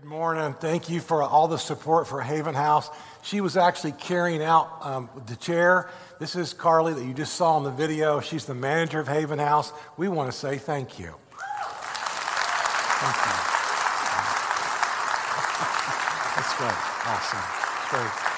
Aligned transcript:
Good 0.00 0.08
morning. 0.08 0.54
Thank 0.54 0.88
you 0.88 0.98
for 0.98 1.22
all 1.22 1.46
the 1.46 1.58
support 1.58 2.08
for 2.08 2.22
Haven 2.22 2.54
House. 2.54 2.88
She 3.20 3.42
was 3.42 3.58
actually 3.58 3.92
carrying 3.92 4.42
out 4.42 4.78
um, 4.80 5.10
the 5.26 5.36
chair. 5.36 5.90
This 6.18 6.36
is 6.36 6.54
Carly 6.54 6.94
that 6.94 7.04
you 7.04 7.12
just 7.12 7.34
saw 7.34 7.58
in 7.58 7.64
the 7.64 7.70
video. 7.70 8.18
She's 8.20 8.46
the 8.46 8.54
manager 8.54 8.98
of 8.98 9.08
Haven 9.08 9.38
House. 9.38 9.74
We 9.98 10.08
want 10.08 10.32
to 10.32 10.38
say 10.38 10.56
thank 10.56 10.98
you. 10.98 11.14
Thank 12.96 13.16
you. 13.26 13.36
That's 16.36 16.54
great. 16.56 16.78
Awesome. 17.04 17.44
Great. 17.90 18.30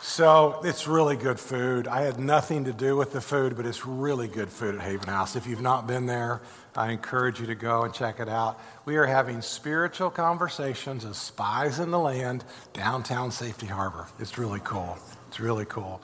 So 0.00 0.60
it's 0.62 0.86
really 0.86 1.16
good 1.16 1.40
food. 1.40 1.88
I 1.88 2.02
had 2.02 2.20
nothing 2.20 2.64
to 2.66 2.72
do 2.72 2.94
with 2.94 3.12
the 3.12 3.20
food, 3.20 3.56
but 3.56 3.66
it's 3.66 3.84
really 3.84 4.28
good 4.28 4.50
food 4.50 4.76
at 4.76 4.82
Haven 4.82 5.08
House. 5.08 5.34
If 5.34 5.48
you've 5.48 5.60
not 5.60 5.88
been 5.88 6.06
there, 6.06 6.42
I 6.76 6.92
encourage 6.92 7.40
you 7.40 7.46
to 7.46 7.54
go 7.54 7.82
and 7.82 7.92
check 7.92 8.20
it 8.20 8.28
out. 8.28 8.60
We 8.84 8.96
are 8.96 9.06
having 9.06 9.42
spiritual 9.42 10.10
conversations 10.10 11.04
as 11.04 11.16
spies 11.16 11.78
in 11.78 11.90
the 11.90 11.98
land, 11.98 12.44
downtown 12.72 13.32
Safety 13.32 13.66
Harbor. 13.66 14.06
It's 14.18 14.38
really 14.38 14.60
cool. 14.62 14.96
It's 15.28 15.40
really 15.40 15.64
cool. 15.64 16.00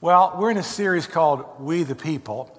Well, 0.00 0.36
we're 0.38 0.52
in 0.52 0.56
a 0.56 0.62
series 0.62 1.08
called 1.08 1.44
We 1.60 1.82
the 1.82 1.96
People, 1.96 2.56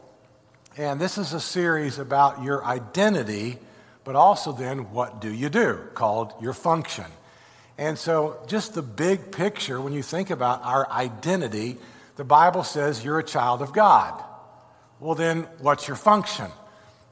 and 0.76 1.00
this 1.00 1.18
is 1.18 1.34
a 1.34 1.40
series 1.40 1.98
about 1.98 2.44
your 2.44 2.64
identity, 2.66 3.58
but 4.04 4.16
also 4.16 4.52
then 4.52 4.92
what 4.92 5.22
do 5.22 5.34
you 5.34 5.50
do, 5.50 5.80
called 5.94 6.34
your 6.42 6.54
function. 6.54 7.06
And 7.78 7.98
so, 7.98 8.44
just 8.48 8.74
the 8.74 8.82
big 8.82 9.32
picture, 9.32 9.80
when 9.80 9.94
you 9.94 10.04
think 10.04 10.30
about 10.32 10.62
our 10.66 10.90
identity, 10.92 11.78
the 12.18 12.26
Bible 12.26 12.66
says 12.66 13.06
you're 13.06 13.20
a 13.20 13.24
child 13.24 13.62
of 13.62 13.72
God. 13.72 14.22
Well, 15.00 15.16
then, 15.16 15.44
what's 15.60 15.88
your 15.88 15.96
function? 15.96 16.48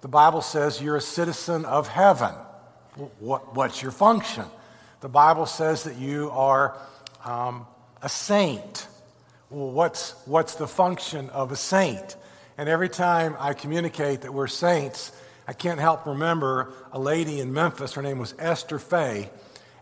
The 0.01 0.07
Bible 0.07 0.41
says 0.41 0.81
you're 0.81 0.95
a 0.95 1.01
citizen 1.01 1.65
of 1.65 1.87
heaven. 1.87 2.33
What, 3.19 3.55
what's 3.55 3.81
your 3.81 3.91
function? 3.91 4.45
The 5.01 5.09
Bible 5.09 5.45
says 5.45 5.83
that 5.83 5.97
you 5.97 6.31
are 6.31 6.77
um, 7.25 7.67
a 8.01 8.09
saint. 8.09 8.87
Well, 9.49 9.71
what's, 9.71 10.13
what's 10.25 10.55
the 10.55 10.67
function 10.67 11.29
of 11.29 11.51
a 11.51 11.55
saint? 11.55 12.15
And 12.57 12.67
every 12.67 12.89
time 12.89 13.35
I 13.39 13.53
communicate 13.53 14.21
that 14.21 14.33
we're 14.33 14.47
saints, 14.47 15.11
I 15.47 15.53
can't 15.53 15.79
help 15.79 16.05
remember 16.05 16.73
a 16.91 16.99
lady 16.99 17.39
in 17.39 17.53
Memphis. 17.53 17.93
Her 17.93 18.01
name 18.01 18.17
was 18.17 18.33
Esther 18.39 18.79
Fay 18.79 19.29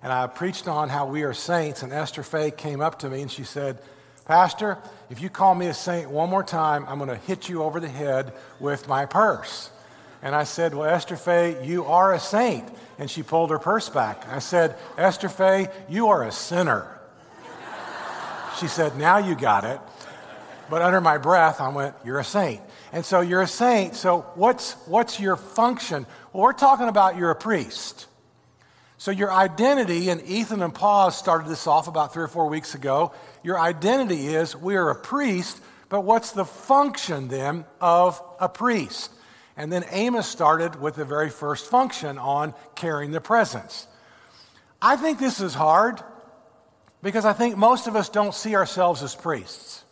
and 0.05 0.13
I 0.13 0.27
preached 0.27 0.67
on 0.67 0.89
how 0.89 1.07
we 1.07 1.23
are 1.23 1.33
saints. 1.33 1.81
And 1.81 1.91
Esther 1.91 2.21
Fay 2.21 2.51
came 2.51 2.79
up 2.79 2.99
to 2.99 3.09
me 3.09 3.23
and 3.23 3.31
she 3.31 3.43
said, 3.43 3.79
Pastor, 4.25 4.77
if 5.09 5.19
you 5.19 5.31
call 5.31 5.55
me 5.55 5.65
a 5.65 5.73
saint 5.73 6.11
one 6.11 6.29
more 6.29 6.43
time, 6.43 6.85
I'm 6.87 6.99
going 6.99 7.09
to 7.09 7.15
hit 7.15 7.49
you 7.49 7.63
over 7.63 7.79
the 7.79 7.89
head 7.89 8.31
with 8.59 8.87
my 8.87 9.07
purse. 9.07 9.71
And 10.25 10.33
I 10.33 10.43
said, 10.43 10.73
Well, 10.73 10.89
Esther 10.89 11.17
Fay, 11.17 11.63
you 11.63 11.85
are 11.85 12.11
a 12.11 12.19
saint. 12.19 12.67
And 12.97 13.11
she 13.11 13.21
pulled 13.21 13.51
her 13.51 13.59
purse 13.59 13.89
back. 13.89 14.27
I 14.27 14.39
said, 14.39 14.75
Esther 14.97 15.29
Fay, 15.29 15.67
you 15.87 16.07
are 16.07 16.23
a 16.23 16.31
sinner. 16.31 16.99
she 18.59 18.67
said, 18.67 18.97
Now 18.97 19.19
you 19.19 19.35
got 19.35 19.65
it. 19.65 19.79
But 20.67 20.81
under 20.81 20.99
my 20.99 21.19
breath, 21.19 21.61
I 21.61 21.69
went, 21.69 21.95
You're 22.03 22.17
a 22.17 22.23
saint. 22.23 22.59
And 22.91 23.05
so 23.05 23.21
you're 23.21 23.43
a 23.43 23.47
saint. 23.47 23.93
So 23.93 24.21
what's, 24.33 24.73
what's 24.87 25.19
your 25.19 25.35
function? 25.35 26.07
Well, 26.33 26.41
we're 26.41 26.53
talking 26.53 26.87
about 26.87 27.17
you're 27.17 27.29
a 27.29 27.35
priest. 27.35 28.07
So, 28.97 29.11
your 29.11 29.31
identity, 29.31 30.09
and 30.09 30.21
Ethan 30.23 30.63
and 30.63 30.73
Paul 30.73 31.11
started 31.11 31.49
this 31.49 31.67
off 31.67 31.87
about 31.87 32.13
three 32.13 32.23
or 32.23 32.29
four 32.29 32.47
weeks 32.47 32.73
ago. 32.73 33.11
Your 33.43 33.59
identity 33.59 34.33
is 34.33 34.55
we 34.55 34.77
are 34.77 34.89
a 34.89 34.95
priest, 34.95 35.61
but 35.89 36.01
what's 36.01 36.31
the 36.31 36.45
function 36.45 37.27
then 37.27 37.65
of 37.79 38.19
a 38.39 38.49
priest? 38.49 39.11
And 39.57 39.71
then 39.71 39.85
Amos 39.91 40.27
started 40.27 40.81
with 40.81 40.95
the 40.95 41.05
very 41.05 41.29
first 41.29 41.69
function 41.69 42.17
on 42.17 42.53
carrying 42.75 43.11
the 43.11 43.21
presence. 43.21 43.87
I 44.81 44.97
think 44.97 45.19
this 45.19 45.39
is 45.39 45.53
hard 45.53 46.01
because 47.01 47.25
I 47.25 47.33
think 47.33 47.57
most 47.57 47.87
of 47.87 47.95
us 47.95 48.09
don't 48.09 48.33
see 48.33 48.55
ourselves 48.55 49.01
as 49.01 49.15
priests. 49.15 49.83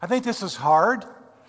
I 0.00 0.06
think 0.06 0.24
this 0.24 0.42
is 0.42 0.54
hard 0.54 1.04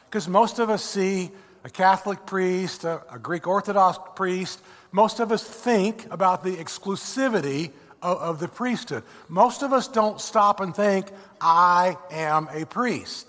because 0.05 0.27
most 0.27 0.59
of 0.59 0.69
us 0.69 0.83
see 0.83 1.31
a 1.63 1.69
Catholic 1.69 2.25
priest, 2.25 2.85
a, 2.85 3.01
a 3.11 3.19
Greek 3.19 3.45
Orthodox 3.45 3.99
priest, 4.15 4.61
most 4.91 5.19
of 5.19 5.31
us 5.31 5.43
think 5.43 6.11
about 6.11 6.43
the 6.43 6.55
exclusivity 6.55 7.71
of, 8.01 8.17
of 8.17 8.39
the 8.39 8.47
priesthood. 8.47 9.03
Most 9.27 9.61
of 9.61 9.73
us 9.73 9.87
don't 9.87 10.19
stop 10.19 10.59
and 10.59 10.75
think, 10.75 11.07
I 11.41 11.97
am 12.09 12.47
a 12.51 12.65
priest. 12.65 13.27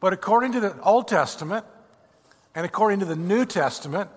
But 0.00 0.12
according 0.12 0.52
to 0.52 0.60
the 0.60 0.80
Old 0.82 1.08
Testament 1.08 1.64
and 2.54 2.66
according 2.66 3.00
to 3.00 3.06
the 3.06 3.16
New 3.16 3.44
Testament, 3.44 4.10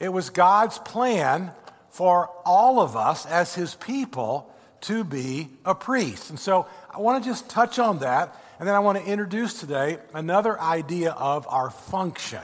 it 0.00 0.12
was 0.12 0.30
God's 0.30 0.78
plan 0.78 1.52
for 1.90 2.30
all 2.44 2.80
of 2.80 2.96
us 2.96 3.26
as 3.26 3.54
his 3.54 3.74
people 3.74 4.52
to 4.82 5.04
be 5.04 5.48
a 5.64 5.74
priest. 5.74 6.30
And 6.30 6.38
so 6.38 6.66
I 6.94 7.00
want 7.00 7.22
to 7.22 7.28
just 7.28 7.48
touch 7.48 7.78
on 7.78 8.00
that, 8.00 8.36
and 8.58 8.68
then 8.68 8.74
I 8.74 8.80
want 8.80 8.98
to 8.98 9.04
introduce 9.04 9.60
today 9.60 9.98
another 10.14 10.60
idea 10.60 11.12
of 11.12 11.46
our 11.48 11.70
function. 11.70 12.42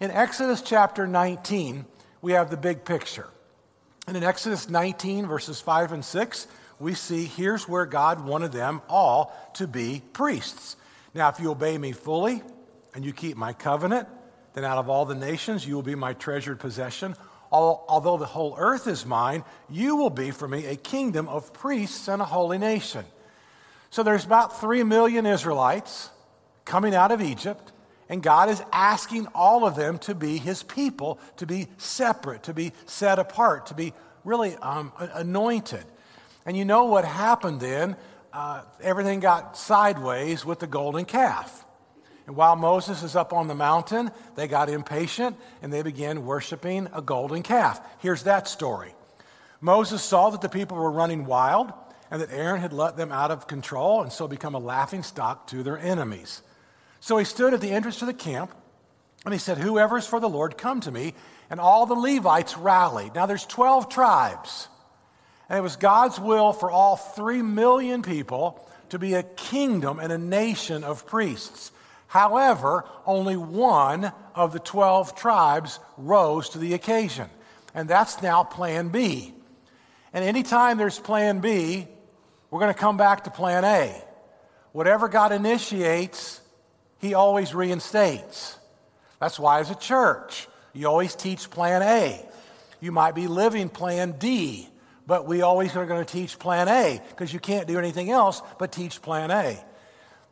In 0.00 0.10
Exodus 0.10 0.62
chapter 0.62 1.06
19, 1.06 1.86
we 2.20 2.32
have 2.32 2.50
the 2.50 2.56
big 2.56 2.84
picture. 2.84 3.28
And 4.06 4.16
in 4.16 4.22
Exodus 4.22 4.68
19, 4.68 5.26
verses 5.26 5.60
5 5.60 5.92
and 5.92 6.04
6, 6.04 6.46
we 6.78 6.94
see 6.94 7.24
here's 7.24 7.68
where 7.68 7.86
God 7.86 8.24
wanted 8.24 8.52
them 8.52 8.82
all 8.88 9.34
to 9.54 9.66
be 9.66 10.02
priests. 10.12 10.76
Now, 11.14 11.28
if 11.30 11.40
you 11.40 11.50
obey 11.50 11.78
me 11.78 11.92
fully 11.92 12.42
and 12.94 13.04
you 13.04 13.12
keep 13.12 13.36
my 13.36 13.52
covenant, 13.52 14.08
then 14.56 14.64
out 14.64 14.78
of 14.78 14.88
all 14.88 15.04
the 15.04 15.14
nations 15.14 15.66
you 15.66 15.74
will 15.74 15.82
be 15.82 15.94
my 15.94 16.14
treasured 16.14 16.58
possession. 16.58 17.14
Although 17.52 18.16
the 18.16 18.26
whole 18.26 18.56
earth 18.58 18.86
is 18.86 19.04
mine, 19.04 19.44
you 19.68 19.96
will 19.96 20.10
be 20.10 20.30
for 20.30 20.48
me 20.48 20.64
a 20.64 20.76
kingdom 20.76 21.28
of 21.28 21.52
priests 21.52 22.08
and 22.08 22.22
a 22.22 22.24
holy 22.24 22.56
nation. 22.56 23.04
So 23.90 24.02
there's 24.02 24.24
about 24.24 24.58
3 24.58 24.82
million 24.82 25.26
Israelites 25.26 26.08
coming 26.64 26.94
out 26.94 27.12
of 27.12 27.20
Egypt. 27.20 27.72
And 28.08 28.22
God 28.22 28.48
is 28.48 28.62
asking 28.72 29.26
all 29.34 29.66
of 29.66 29.76
them 29.76 29.98
to 30.00 30.14
be 30.14 30.38
his 30.38 30.62
people, 30.62 31.18
to 31.36 31.46
be 31.46 31.68
separate, 31.76 32.44
to 32.44 32.54
be 32.54 32.72
set 32.86 33.18
apart, 33.18 33.66
to 33.66 33.74
be 33.74 33.92
really 34.24 34.56
um, 34.56 34.90
anointed. 34.98 35.84
And 36.46 36.56
you 36.56 36.64
know 36.64 36.86
what 36.86 37.04
happened 37.04 37.60
then? 37.60 37.96
Uh, 38.32 38.62
everything 38.80 39.20
got 39.20 39.56
sideways 39.58 40.46
with 40.46 40.60
the 40.60 40.66
golden 40.66 41.04
calf. 41.04 41.65
And 42.26 42.34
while 42.34 42.56
Moses 42.56 43.02
is 43.02 43.14
up 43.14 43.32
on 43.32 43.46
the 43.46 43.54
mountain, 43.54 44.10
they 44.34 44.48
got 44.48 44.68
impatient 44.68 45.36
and 45.62 45.72
they 45.72 45.82
began 45.82 46.26
worshiping 46.26 46.88
a 46.92 47.00
golden 47.00 47.42
calf. 47.42 47.80
Here's 48.00 48.24
that 48.24 48.48
story 48.48 48.92
Moses 49.60 50.02
saw 50.02 50.30
that 50.30 50.40
the 50.40 50.48
people 50.48 50.76
were 50.76 50.90
running 50.90 51.24
wild 51.24 51.72
and 52.10 52.20
that 52.20 52.32
Aaron 52.32 52.60
had 52.60 52.72
let 52.72 52.96
them 52.96 53.12
out 53.12 53.30
of 53.30 53.46
control 53.46 54.02
and 54.02 54.12
so 54.12 54.28
become 54.28 54.54
a 54.54 54.60
laughing 54.60 55.02
stock 55.02 55.46
to 55.48 55.62
their 55.62 55.78
enemies. 55.78 56.42
So 57.00 57.16
he 57.18 57.24
stood 57.24 57.54
at 57.54 57.60
the 57.60 57.70
entrance 57.70 58.00
to 58.00 58.06
the 58.06 58.14
camp 58.14 58.50
and 59.24 59.32
he 59.32 59.38
said, 59.38 59.58
Whoever 59.58 59.98
is 59.98 60.06
for 60.06 60.20
the 60.20 60.28
Lord, 60.28 60.58
come 60.58 60.80
to 60.82 60.90
me. 60.90 61.14
And 61.48 61.60
all 61.60 61.86
the 61.86 61.94
Levites 61.94 62.56
rallied. 62.56 63.14
Now 63.14 63.26
there's 63.26 63.46
12 63.46 63.88
tribes. 63.88 64.68
And 65.48 65.58
it 65.58 65.62
was 65.62 65.76
God's 65.76 66.18
will 66.18 66.52
for 66.52 66.70
all 66.70 66.96
3 66.96 67.42
million 67.42 68.02
people 68.02 68.68
to 68.88 68.98
be 68.98 69.14
a 69.14 69.22
kingdom 69.22 70.00
and 70.00 70.12
a 70.12 70.18
nation 70.18 70.82
of 70.82 71.06
priests. 71.06 71.70
However, 72.06 72.84
only 73.04 73.36
one 73.36 74.12
of 74.34 74.52
the 74.52 74.60
12 74.60 75.16
tribes 75.16 75.80
rose 75.96 76.50
to 76.50 76.58
the 76.58 76.74
occasion. 76.74 77.28
And 77.74 77.88
that's 77.88 78.22
now 78.22 78.44
plan 78.44 78.88
B. 78.88 79.34
And 80.12 80.24
anytime 80.24 80.78
there's 80.78 80.98
plan 80.98 81.40
B, 81.40 81.86
we're 82.50 82.60
going 82.60 82.72
to 82.72 82.78
come 82.78 82.96
back 82.96 83.24
to 83.24 83.30
plan 83.30 83.64
A. 83.64 84.02
Whatever 84.72 85.08
God 85.08 85.32
initiates, 85.32 86.40
he 86.98 87.14
always 87.14 87.54
reinstates. 87.54 88.58
That's 89.20 89.38
why, 89.38 89.60
as 89.60 89.70
a 89.70 89.74
church, 89.74 90.48
you 90.72 90.86
always 90.86 91.14
teach 91.14 91.50
plan 91.50 91.82
A. 91.82 92.24
You 92.80 92.92
might 92.92 93.14
be 93.14 93.26
living 93.26 93.68
plan 93.68 94.12
D, 94.12 94.68
but 95.06 95.26
we 95.26 95.42
always 95.42 95.74
are 95.76 95.86
going 95.86 96.04
to 96.04 96.10
teach 96.10 96.38
plan 96.38 96.68
A 96.68 97.00
because 97.10 97.32
you 97.32 97.40
can't 97.40 97.66
do 97.66 97.78
anything 97.78 98.10
else 98.10 98.42
but 98.58 98.72
teach 98.72 99.00
plan 99.00 99.30
A. 99.30 99.58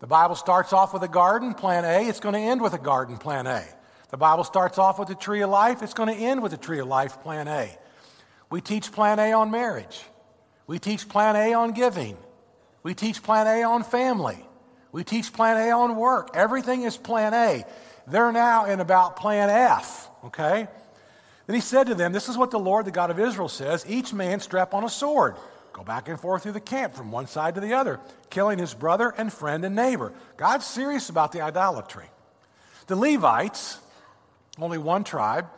The 0.05 0.09
Bible 0.09 0.35
starts 0.35 0.75
off 0.75 0.93
with 0.93 1.03
a 1.03 1.09
garden, 1.09 1.55
plan 1.55 1.87
A, 1.87 2.07
it's 2.07 2.21
going 2.21 2.35
to 2.35 2.39
end 2.39 2.61
with 2.61 2.75
a 2.75 2.79
garden, 2.79 3.17
plan 3.17 3.47
A. 3.47 3.65
The 4.11 4.19
Bible 4.19 4.45
starts 4.45 4.77
off 4.77 4.99
with 4.99 5.09
a 5.09 5.15
tree 5.15 5.41
of 5.41 5.49
life, 5.49 5.83
it's 5.83 5.95
going 5.95 6.15
to 6.15 6.15
end 6.15 6.43
with 6.43 6.53
a 6.53 6.59
tree 6.59 6.79
of 6.79 6.87
life, 6.87 7.23
plan 7.23 7.49
A. 7.49 7.75
We 8.51 8.61
teach 8.61 8.93
plan 8.93 9.19
A 9.19 9.33
on 9.33 9.51
marriage. 9.51 9.99
We 10.67 10.79
teach 10.79 11.09
plan 11.09 11.37
A 11.37 11.55
on 11.55 11.73
giving. 11.73 12.19
We 12.83 12.93
teach 12.93 13.23
plan 13.23 13.47
A 13.47 13.63
on 13.63 13.83
family. 13.83 14.45
We 14.93 15.05
teach 15.05 15.33
plan 15.33 15.57
A 15.57 15.71
on 15.71 15.97
work. 15.97 16.33
Everything 16.35 16.83
is 16.83 16.99
plan 16.99 17.33
A. 17.33 17.65
They're 18.07 18.31
now 18.31 18.67
in 18.67 18.81
about 18.81 19.17
plan 19.17 19.49
F, 19.49 20.11
okay? 20.25 20.69
Then 21.47 21.55
he 21.55 21.63
said 21.63 21.87
to 21.87 21.95
them, 21.95 22.13
This 22.13 22.29
is 22.29 22.37
what 22.37 22.51
the 22.51 22.59
Lord, 22.59 22.85
the 22.85 22.91
God 22.91 23.11
of 23.11 23.19
Israel, 23.19 23.49
says 23.49 23.87
each 23.89 24.13
man 24.13 24.41
strap 24.41 24.75
on 24.75 24.85
a 24.85 24.91
sword. 24.91 25.37
Go 25.75 25.83
back 25.83 26.09
and 26.09 26.21
forth 26.21 26.45
through 26.45 26.53
the 26.53 26.61
camp 26.61 26.95
from 26.95 27.11
one 27.11 27.27
side 27.27 27.57
to 27.57 27.61
the 27.61 27.75
other, 27.75 27.99
killing 28.31 28.61
his 28.61 28.73
brother 28.73 29.13
and 29.19 29.33
friend 29.33 29.65
and 29.65 29.75
neighbor. 29.75 30.13
God's 30.37 30.65
serious 30.65 31.09
about 31.09 31.33
the 31.33 31.41
idolatry. 31.41 32.07
The 32.87 32.95
Levites, 32.95 33.79
only 34.57 34.79
one 34.79 35.03
tribe, 35.03 35.49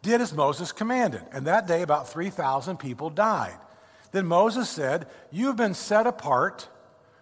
did 0.00 0.22
as 0.22 0.32
Moses 0.32 0.72
commanded. 0.72 1.20
And 1.30 1.46
that 1.46 1.66
day, 1.66 1.82
about 1.82 2.08
3,000 2.08 2.78
people 2.78 3.10
died. 3.10 3.58
Then 4.12 4.24
Moses 4.24 4.70
said, 4.70 5.08
You 5.30 5.48
have 5.48 5.56
been 5.56 5.74
set 5.74 6.06
apart 6.06 6.66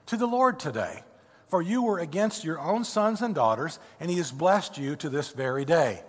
to 0.06 0.16
the 0.16 0.26
Lord 0.26 0.60
today, 0.60 1.02
for 1.48 1.60
you 1.60 1.82
were 1.82 1.98
against 1.98 2.44
your 2.44 2.60
own 2.60 2.84
sons 2.84 3.20
and 3.20 3.34
daughters, 3.34 3.80
and 3.98 4.08
he 4.08 4.18
has 4.18 4.30
blessed 4.30 4.78
you 4.78 4.94
to 4.96 5.08
this 5.08 5.32
very 5.32 5.64
day. 5.64 6.02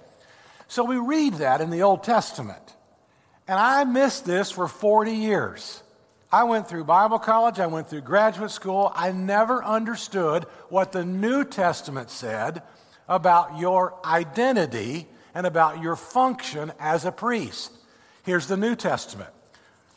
So 0.68 0.83
we 0.83 0.98
read 0.98 1.36
that 1.36 1.60
in 1.60 1.71
the 1.71 1.81
Old 1.81 2.04
Testament. 2.04 2.75
And 3.48 3.57
I 3.57 3.83
missed 3.83 4.25
this 4.25 4.51
for 4.51 4.68
40 4.68 5.12
years. 5.12 5.83
I 6.34 6.46
went 6.46 6.68
through 6.68 6.86
Bible 6.86 7.20
college, 7.20 7.60
I 7.60 7.68
went 7.68 7.88
through 7.88 8.02
graduate 8.02 8.50
school. 8.50 8.92
I 8.96 9.12
never 9.12 9.64
understood 9.64 10.46
what 10.68 10.92
the 10.92 11.06
New 11.06 11.44
Testament 11.44 12.10
said 12.10 12.64
about 13.08 13.60
your 13.60 13.94
identity 14.04 15.08
and 15.36 15.46
about 15.46 15.84
your 15.84 15.96
function 15.96 16.72
as 16.80 17.06
a 17.06 17.12
priest. 17.12 17.72
Here's 18.24 18.48
the 18.48 18.58
New 18.58 18.76
Testament. 18.76 19.30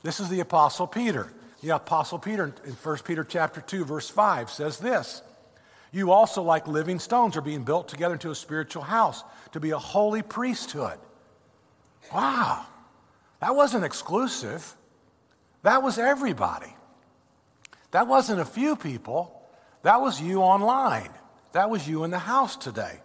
This 0.02 0.20
is 0.20 0.28
the 0.28 0.40
Apostle 0.40 0.86
Peter. 0.86 1.32
The 1.62 1.70
Apostle 1.70 2.18
Peter 2.18 2.54
in 2.66 2.72
1 2.72 2.98
Peter 2.98 3.24
chapter 3.24 3.62
2, 3.62 3.86
verse 3.86 4.10
5 4.10 4.50
says 4.50 4.76
this. 4.76 5.22
You 5.90 6.12
also, 6.12 6.42
like 6.42 6.68
living 6.68 6.98
stones, 6.98 7.38
are 7.38 7.40
being 7.40 7.64
built 7.64 7.88
together 7.88 8.12
into 8.12 8.30
a 8.30 8.34
spiritual 8.34 8.82
house 8.82 9.24
to 9.52 9.58
be 9.58 9.70
a 9.70 9.78
holy 9.78 10.20
priesthood. 10.20 10.98
Wow, 12.12 12.66
that 13.40 13.56
wasn't 13.56 13.86
exclusive. 13.86 14.76
That 15.66 15.82
was 15.82 15.98
everybody. 15.98 16.72
That 17.90 18.06
wasn't 18.06 18.40
a 18.40 18.44
few 18.44 18.76
people. 18.76 19.42
That 19.82 20.00
was 20.00 20.20
you 20.20 20.42
online. 20.42 21.10
That 21.54 21.70
was 21.70 21.88
you 21.88 22.04
in 22.04 22.12
the 22.12 22.20
house 22.20 22.56
today. 22.56 23.00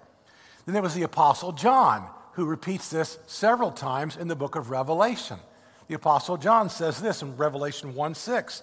Then 0.68 0.74
there 0.74 0.84
was 0.84 0.94
the 0.94 1.02
Apostle 1.02 1.54
John, 1.54 2.08
who 2.34 2.46
repeats 2.46 2.92
this 2.92 3.18
several 3.26 3.72
times 3.72 4.16
in 4.16 4.28
the 4.28 4.36
book 4.36 4.56
of 4.56 4.70
Revelation. 4.70 5.40
The 5.88 5.96
Apostle 5.96 6.38
John 6.38 6.70
says 6.70 7.02
this 7.02 7.24
in 7.24 7.36
Revelation 7.36 7.96
1 7.96 8.14
6. 8.14 8.62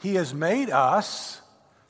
He 0.00 0.16
has 0.16 0.34
made 0.34 0.70
us 0.70 1.40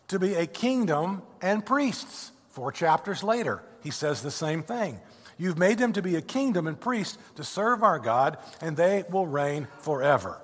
to 0.09 0.19
be 0.19 0.35
a 0.35 0.45
kingdom 0.45 1.23
and 1.41 1.65
priests. 1.65 2.31
Four 2.51 2.73
chapters 2.73 3.25
later, 3.25 3.63
he 3.83 3.91
says 3.91 4.21
the 4.21 4.31
same 4.31 4.63
thing. 4.63 5.01
You've 5.39 5.57
made 5.57 5.79
them 5.79 5.95
to 5.95 6.03
be 6.03 6.17
a 6.17 6.21
kingdom 6.21 6.67
and 6.67 6.79
priests 6.79 7.17
to 7.37 7.43
serve 7.43 7.83
our 7.83 7.99
God, 7.99 8.37
and 8.61 8.77
they 8.77 9.05
will 9.09 9.27
reign 9.27 9.67
forever. 9.79 10.39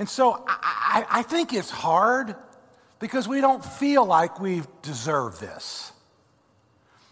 And 0.00 0.08
so 0.08 0.42
I, 0.48 1.04
I, 1.10 1.22
think 1.22 1.52
it's 1.52 1.68
hard 1.68 2.34
because 3.00 3.28
we 3.28 3.42
don't 3.42 3.62
feel 3.62 4.06
like 4.06 4.40
we 4.40 4.62
deserve 4.80 5.38
this. 5.38 5.92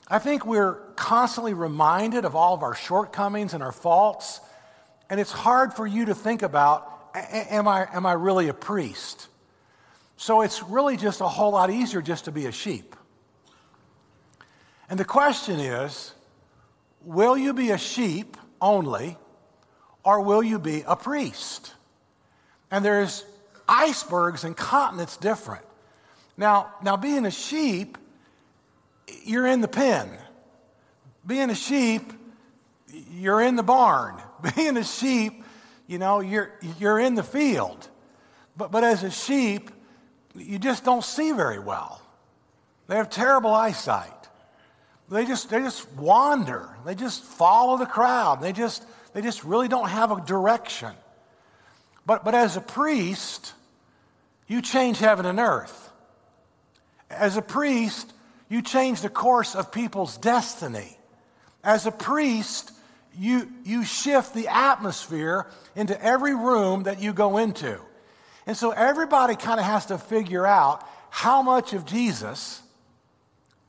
I 0.08 0.18
think 0.18 0.46
we're 0.46 0.76
constantly 0.96 1.52
reminded 1.52 2.24
of 2.24 2.34
all 2.34 2.54
of 2.54 2.62
our 2.62 2.74
shortcomings 2.74 3.52
and 3.52 3.62
our 3.62 3.72
faults, 3.72 4.40
and 5.10 5.20
it's 5.20 5.30
hard 5.30 5.74
for 5.74 5.86
you 5.86 6.06
to 6.06 6.14
think 6.14 6.40
about 6.40 7.10
am 7.14 7.68
I, 7.68 7.86
am 7.92 8.06
I 8.06 8.12
really 8.14 8.48
a 8.48 8.54
priest? 8.54 9.28
So 10.16 10.40
it's 10.40 10.62
really 10.62 10.96
just 10.96 11.20
a 11.20 11.28
whole 11.28 11.52
lot 11.52 11.68
easier 11.68 12.00
just 12.00 12.24
to 12.24 12.32
be 12.32 12.46
a 12.46 12.52
sheep. 12.52 12.96
And 14.88 14.98
the 14.98 15.04
question 15.04 15.60
is 15.60 16.14
will 17.04 17.36
you 17.36 17.52
be 17.52 17.68
a 17.70 17.78
sheep 17.78 18.38
only, 18.62 19.18
or 20.04 20.22
will 20.22 20.42
you 20.42 20.58
be 20.58 20.84
a 20.86 20.96
priest? 20.96 21.74
And 22.70 22.84
there's 22.84 23.24
icebergs 23.68 24.44
and 24.44 24.56
continents 24.56 25.16
different. 25.16 25.64
Now, 26.36 26.72
now 26.82 26.96
being 26.96 27.26
a 27.26 27.30
sheep, 27.30 27.98
you're 29.24 29.46
in 29.46 29.60
the 29.60 29.68
pen. 29.68 30.10
Being 31.26 31.50
a 31.50 31.54
sheep, 31.54 32.12
you're 33.10 33.42
in 33.42 33.56
the 33.56 33.62
barn. 33.62 34.20
Being 34.56 34.76
a 34.76 34.84
sheep, 34.84 35.44
you 35.86 35.98
know, 35.98 36.20
you're, 36.20 36.52
you're 36.78 36.98
in 36.98 37.14
the 37.16 37.22
field. 37.22 37.88
But, 38.56 38.70
but 38.70 38.84
as 38.84 39.02
a 39.02 39.10
sheep, 39.10 39.70
you 40.34 40.58
just 40.58 40.84
don't 40.84 41.04
see 41.04 41.32
very 41.32 41.58
well. 41.58 42.00
They 42.86 42.96
have 42.96 43.10
terrible 43.10 43.52
eyesight. 43.52 44.12
They 45.10 45.24
just, 45.24 45.50
they 45.50 45.60
just 45.60 45.90
wander. 45.94 46.68
They 46.84 46.94
just 46.94 47.22
follow 47.22 47.78
the 47.78 47.86
crowd. 47.86 48.40
They 48.40 48.52
just, 48.52 48.84
they 49.12 49.22
just 49.22 49.44
really 49.44 49.68
don't 49.68 49.88
have 49.88 50.10
a 50.10 50.20
direction. 50.20 50.92
But, 52.08 52.24
but 52.24 52.34
as 52.34 52.56
a 52.56 52.62
priest, 52.62 53.52
you 54.46 54.62
change 54.62 54.98
heaven 54.98 55.26
and 55.26 55.38
earth. 55.38 55.90
As 57.10 57.36
a 57.36 57.42
priest, 57.42 58.10
you 58.48 58.62
change 58.62 59.02
the 59.02 59.10
course 59.10 59.54
of 59.54 59.70
people's 59.70 60.16
destiny. 60.16 60.96
As 61.62 61.84
a 61.84 61.90
priest, 61.92 62.72
you, 63.14 63.52
you 63.62 63.84
shift 63.84 64.32
the 64.32 64.48
atmosphere 64.48 65.48
into 65.76 66.02
every 66.02 66.34
room 66.34 66.84
that 66.84 66.98
you 66.98 67.12
go 67.12 67.36
into. 67.36 67.78
And 68.46 68.56
so 68.56 68.70
everybody 68.70 69.36
kind 69.36 69.60
of 69.60 69.66
has 69.66 69.84
to 69.86 69.98
figure 69.98 70.46
out 70.46 70.88
how 71.10 71.42
much 71.42 71.74
of 71.74 71.84
Jesus 71.84 72.62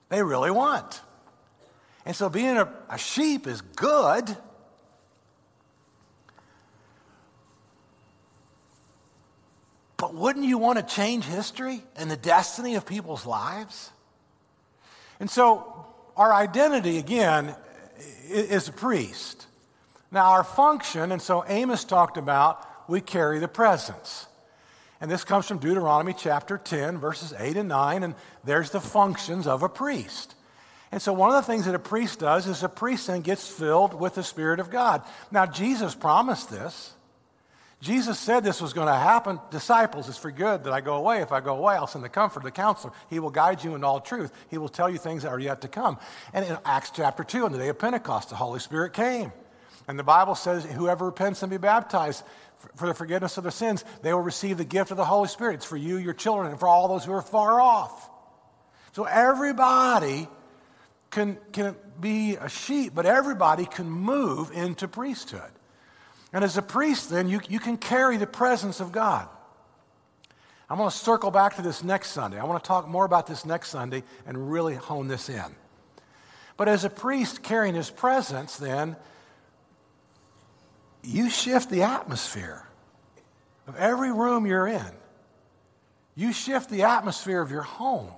they 0.07 0.23
really 0.23 0.49
want. 0.49 1.01
And 2.05 2.15
so 2.15 2.29
being 2.29 2.55
a, 2.55 2.71
a 2.89 2.97
sheep 2.97 3.47
is 3.47 3.59
good. 3.59 4.37
But 9.99 10.15
wouldn't 10.15 10.45
you 10.45 10.57
want 10.57 10.79
to 10.79 10.95
change 10.95 11.25
history 11.25 11.83
and 11.97 12.09
the 12.09 12.17
destiny 12.17 12.75
of 12.75 12.85
people's 12.85 13.25
lives? 13.25 13.91
And 15.19 15.29
so 15.29 15.85
our 16.15 16.33
identity, 16.33 16.97
again, 16.97 17.53
is 18.29 18.69
a 18.69 18.71
priest. 18.71 19.45
Now, 20.09 20.31
our 20.31 20.45
function, 20.45 21.11
and 21.11 21.21
so 21.21 21.43
Amos 21.45 21.83
talked 21.83 22.17
about, 22.17 22.65
we 22.89 23.01
carry 23.01 23.39
the 23.39 23.49
presence. 23.49 24.25
And 25.01 25.11
this 25.11 25.25
comes 25.25 25.45
from 25.45 25.59
Deuteronomy 25.59 26.13
chapter 26.17 26.57
10, 26.57 26.97
verses 26.97 27.33
8 27.37 27.57
and 27.57 27.69
9, 27.69 28.03
and 28.03 28.15
there's 28.45 28.71
the 28.71 28.81
functions 28.81 29.47
of 29.47 29.63
a 29.63 29.69
priest. 29.69 30.33
And 30.93 31.01
so, 31.01 31.13
one 31.13 31.29
of 31.29 31.35
the 31.35 31.51
things 31.51 31.65
that 31.65 31.75
a 31.75 31.79
priest 31.79 32.19
does 32.19 32.47
is 32.47 32.63
a 32.63 32.69
priest 32.69 33.07
then 33.07 33.21
gets 33.21 33.47
filled 33.47 33.93
with 33.93 34.15
the 34.15 34.23
Spirit 34.23 34.59
of 34.59 34.71
God. 34.71 35.03
Now, 35.29 35.45
Jesus 35.45 35.93
promised 35.93 36.49
this. 36.49 36.93
Jesus 37.81 38.19
said 38.19 38.43
this 38.43 38.61
was 38.61 38.73
going 38.73 38.87
to 38.87 38.93
happen. 38.93 39.39
Disciples, 39.51 40.09
it's 40.09 40.17
for 40.17 40.31
good 40.31 40.65
that 40.65 40.73
I 40.73 40.81
go 40.81 40.95
away. 40.95 41.21
If 41.21 41.31
I 41.31 41.39
go 41.39 41.55
away, 41.55 41.75
I'll 41.75 41.87
send 41.87 42.03
the 42.03 42.09
comfort, 42.09 42.43
the 42.43 42.51
counselor. 42.51 42.93
He 43.09 43.19
will 43.19 43.29
guide 43.29 43.63
you 43.63 43.73
in 43.73 43.85
all 43.85 44.01
truth. 44.01 44.33
He 44.49 44.57
will 44.57 44.67
tell 44.67 44.89
you 44.89 44.97
things 44.97 45.23
that 45.23 45.29
are 45.29 45.39
yet 45.39 45.61
to 45.61 45.69
come. 45.69 45.97
And 46.33 46.43
in 46.43 46.57
Acts 46.65 46.91
chapter 46.93 47.23
2, 47.23 47.45
on 47.45 47.53
the 47.53 47.57
day 47.57 47.69
of 47.69 47.79
Pentecost, 47.79 48.29
the 48.29 48.35
Holy 48.35 48.59
Spirit 48.59 48.91
came. 48.91 49.31
And 49.87 49.97
the 49.97 50.03
Bible 50.03 50.35
says, 50.35 50.65
whoever 50.65 51.05
repents 51.05 51.41
and 51.41 51.49
be 51.49 51.57
baptized 51.57 52.23
for 52.75 52.87
the 52.87 52.93
forgiveness 52.93 53.37
of 53.37 53.43
their 53.43 53.51
sins, 53.51 53.85
they 54.01 54.13
will 54.13 54.21
receive 54.21 54.57
the 54.57 54.65
gift 54.65 54.91
of 54.91 54.97
the 54.97 55.05
Holy 55.05 55.29
Spirit. 55.29 55.55
It's 55.55 55.65
for 55.65 55.77
you, 55.77 55.95
your 55.95 56.13
children, 56.13 56.51
and 56.51 56.59
for 56.59 56.67
all 56.67 56.89
those 56.89 57.05
who 57.05 57.13
are 57.13 57.21
far 57.21 57.61
off. 57.61 58.09
So 58.91 59.05
everybody 59.05 60.27
can, 61.11 61.37
can 61.53 61.77
be 61.97 62.35
a 62.35 62.49
sheep, 62.49 62.93
but 62.93 63.05
everybody 63.05 63.65
can 63.65 63.89
move 63.89 64.51
into 64.51 64.89
priesthood. 64.89 65.51
And 66.31 66.43
as 66.43 66.57
a 66.57 66.61
priest, 66.61 67.09
then, 67.09 67.27
you, 67.27 67.41
you 67.49 67.59
can 67.59 67.77
carry 67.77 68.17
the 68.17 68.27
presence 68.27 68.79
of 68.79 68.91
God. 68.91 69.27
I'm 70.69 70.77
going 70.77 70.89
to 70.89 70.95
circle 70.95 71.31
back 71.31 71.55
to 71.55 71.63
this 71.63 71.83
next 71.83 72.11
Sunday. 72.11 72.37
I 72.37 72.43
want 72.43 72.63
to 72.63 72.67
talk 72.67 72.87
more 72.87 73.05
about 73.05 73.25
this 73.25 73.45
next 73.45 73.69
Sunday 73.69 74.03
and 74.27 74.51
really 74.51 74.75
hone 74.75 75.07
this 75.07 75.27
in. 75.29 75.55
But 76.57 76.67
as 76.67 76.85
a 76.85 76.89
priest 76.89 77.41
carrying 77.41 77.73
his 77.73 77.89
presence, 77.89 78.57
then, 78.57 78.95
you 81.01 81.29
shift 81.29 81.69
the 81.69 81.83
atmosphere 81.83 82.67
of 83.67 83.75
every 83.77 84.11
room 84.11 84.45
you're 84.45 84.67
in. 84.67 84.91
You 86.15 86.33
shift 86.33 86.69
the 86.69 86.83
atmosphere 86.83 87.41
of 87.41 87.49
your 87.49 87.61
home. 87.63 88.11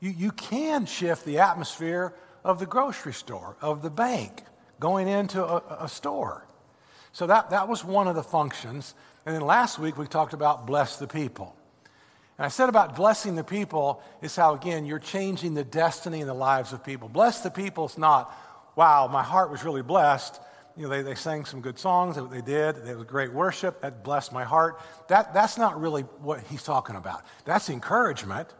You, 0.00 0.10
you 0.10 0.30
can 0.30 0.86
shift 0.86 1.24
the 1.24 1.40
atmosphere 1.40 2.14
of 2.44 2.60
the 2.60 2.66
grocery 2.66 3.12
store, 3.12 3.56
of 3.60 3.82
the 3.82 3.90
bank, 3.90 4.42
going 4.78 5.08
into 5.08 5.44
a, 5.44 5.62
a 5.80 5.88
store. 5.88 6.46
So 7.12 7.26
that, 7.26 7.50
that 7.50 7.68
was 7.68 7.84
one 7.84 8.08
of 8.08 8.14
the 8.14 8.22
functions. 8.22 8.94
And 9.26 9.34
then 9.34 9.42
last 9.42 9.78
week 9.78 9.98
we 9.98 10.06
talked 10.06 10.32
about 10.32 10.66
bless 10.66 10.96
the 10.96 11.06
people. 11.06 11.54
And 12.38 12.44
I 12.44 12.48
said 12.48 12.68
about 12.68 12.94
blessing 12.94 13.34
the 13.34 13.44
people 13.44 14.00
is 14.22 14.36
how, 14.36 14.54
again, 14.54 14.86
you're 14.86 15.00
changing 15.00 15.54
the 15.54 15.64
destiny 15.64 16.20
and 16.20 16.28
the 16.28 16.34
lives 16.34 16.72
of 16.72 16.84
people. 16.84 17.08
Bless 17.08 17.40
the 17.40 17.50
people 17.50 17.86
is 17.86 17.98
not, 17.98 18.32
wow, 18.76 19.08
my 19.08 19.24
heart 19.24 19.50
was 19.50 19.64
really 19.64 19.82
blessed. 19.82 20.40
You 20.76 20.84
know, 20.84 20.90
they, 20.90 21.02
they 21.02 21.16
sang 21.16 21.44
some 21.44 21.60
good 21.60 21.80
songs, 21.80 22.16
they 22.30 22.40
did. 22.40 22.76
It 22.86 22.96
was 22.96 23.04
great 23.06 23.32
worship, 23.32 23.80
that 23.80 24.04
blessed 24.04 24.32
my 24.32 24.44
heart. 24.44 24.80
That, 25.08 25.34
that's 25.34 25.58
not 25.58 25.80
really 25.80 26.02
what 26.02 26.40
he's 26.44 26.62
talking 26.62 26.94
about. 26.94 27.24
That's 27.44 27.68
encouragement, 27.68 28.54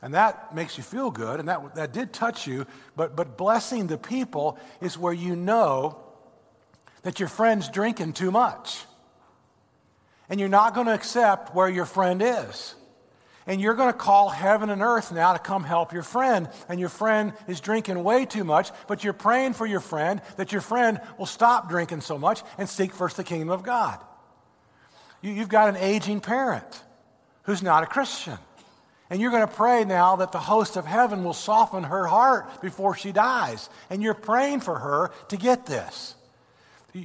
and 0.00 0.14
that 0.14 0.54
makes 0.54 0.78
you 0.78 0.82
feel 0.82 1.10
good, 1.10 1.38
and 1.38 1.48
that, 1.50 1.74
that 1.74 1.92
did 1.92 2.14
touch 2.14 2.46
you. 2.46 2.66
But, 2.96 3.14
but 3.14 3.36
blessing 3.36 3.88
the 3.88 3.98
people 3.98 4.58
is 4.80 4.96
where 4.96 5.12
you 5.12 5.36
know 5.36 5.98
that 7.02 7.20
your 7.20 7.28
friend's 7.28 7.68
drinking 7.68 8.12
too 8.14 8.30
much. 8.30 8.84
And 10.28 10.38
you're 10.38 10.48
not 10.48 10.74
going 10.74 10.86
to 10.88 10.94
accept 10.94 11.54
where 11.54 11.68
your 11.68 11.86
friend 11.86 12.22
is. 12.22 12.74
and 13.48 13.62
you're 13.62 13.74
going 13.74 13.90
to 13.90 13.98
call 13.98 14.28
heaven 14.28 14.68
and 14.68 14.82
earth 14.82 15.10
now 15.10 15.32
to 15.32 15.38
come 15.38 15.64
help 15.64 15.94
your 15.94 16.02
friend. 16.02 16.50
And 16.68 16.78
your 16.78 16.90
friend 16.90 17.32
is 17.48 17.60
drinking 17.60 18.04
way 18.04 18.26
too 18.26 18.44
much, 18.44 18.70
but 18.86 19.02
you're 19.02 19.14
praying 19.14 19.54
for 19.54 19.66
your 19.66 19.80
friend 19.80 20.20
that 20.36 20.52
your 20.52 20.60
friend 20.60 21.00
will 21.18 21.26
stop 21.26 21.70
drinking 21.70 22.02
so 22.02 22.18
much 22.18 22.42
and 22.58 22.68
seek 22.68 22.92
first 22.92 23.16
the 23.16 23.24
kingdom 23.24 23.48
of 23.48 23.62
God. 23.62 23.98
You've 25.22 25.48
got 25.48 25.70
an 25.70 25.76
aging 25.76 26.20
parent 26.20 26.84
who's 27.44 27.62
not 27.62 27.82
a 27.82 27.86
Christian. 27.86 28.36
And 29.08 29.18
you're 29.18 29.30
going 29.30 29.48
to 29.48 29.54
pray 29.54 29.86
now 29.86 30.16
that 30.16 30.32
the 30.32 30.38
host 30.38 30.76
of 30.76 30.84
heaven 30.84 31.24
will 31.24 31.32
soften 31.32 31.84
her 31.84 32.06
heart 32.06 32.60
before 32.60 32.94
she 32.94 33.12
dies. 33.12 33.70
And 33.88 34.02
you're 34.02 34.12
praying 34.12 34.60
for 34.60 34.78
her 34.78 35.10
to 35.28 35.38
get 35.38 35.64
this. 35.64 36.14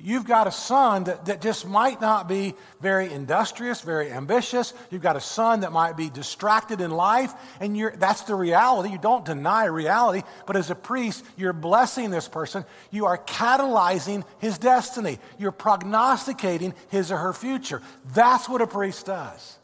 You've 0.02 0.26
got 0.26 0.48
a 0.48 0.52
son 0.52 1.06
that, 1.06 1.26
that 1.26 1.42
just 1.42 1.68
might 1.68 2.02
not 2.02 2.28
be 2.28 2.56
very 2.82 3.12
industrious, 3.12 3.82
very 3.82 4.12
ambitious. 4.12 4.74
You've 4.90 5.02
got 5.02 5.16
a 5.16 5.22
son 5.22 5.62
that 5.62 5.72
might 5.72 5.96
be 5.96 6.10
distracted 6.10 6.82
in 6.82 6.92
life, 6.92 7.34
and 7.60 7.78
you're, 7.78 7.96
that's 7.96 8.22
the 8.22 8.36
reality. 8.36 8.90
You 8.90 8.98
don't 8.98 9.26
deny 9.26 9.66
reality, 9.66 10.24
but 10.48 10.56
as 10.56 10.70
a 10.70 10.76
priest, 10.76 11.24
you're 11.38 11.54
blessing 11.54 12.10
this 12.10 12.28
person. 12.28 12.66
You 12.92 13.06
are 13.06 13.18
catalyzing 13.18 14.24
his 14.40 14.58
destiny. 14.58 15.20
You're 15.38 15.52
prognosticating 15.52 16.74
his 16.90 17.12
or 17.12 17.18
her 17.18 17.34
future. 17.34 17.82
That's 18.14 18.50
what 18.50 18.62
a 18.62 18.68
priest 18.68 19.06
does. 19.06 19.58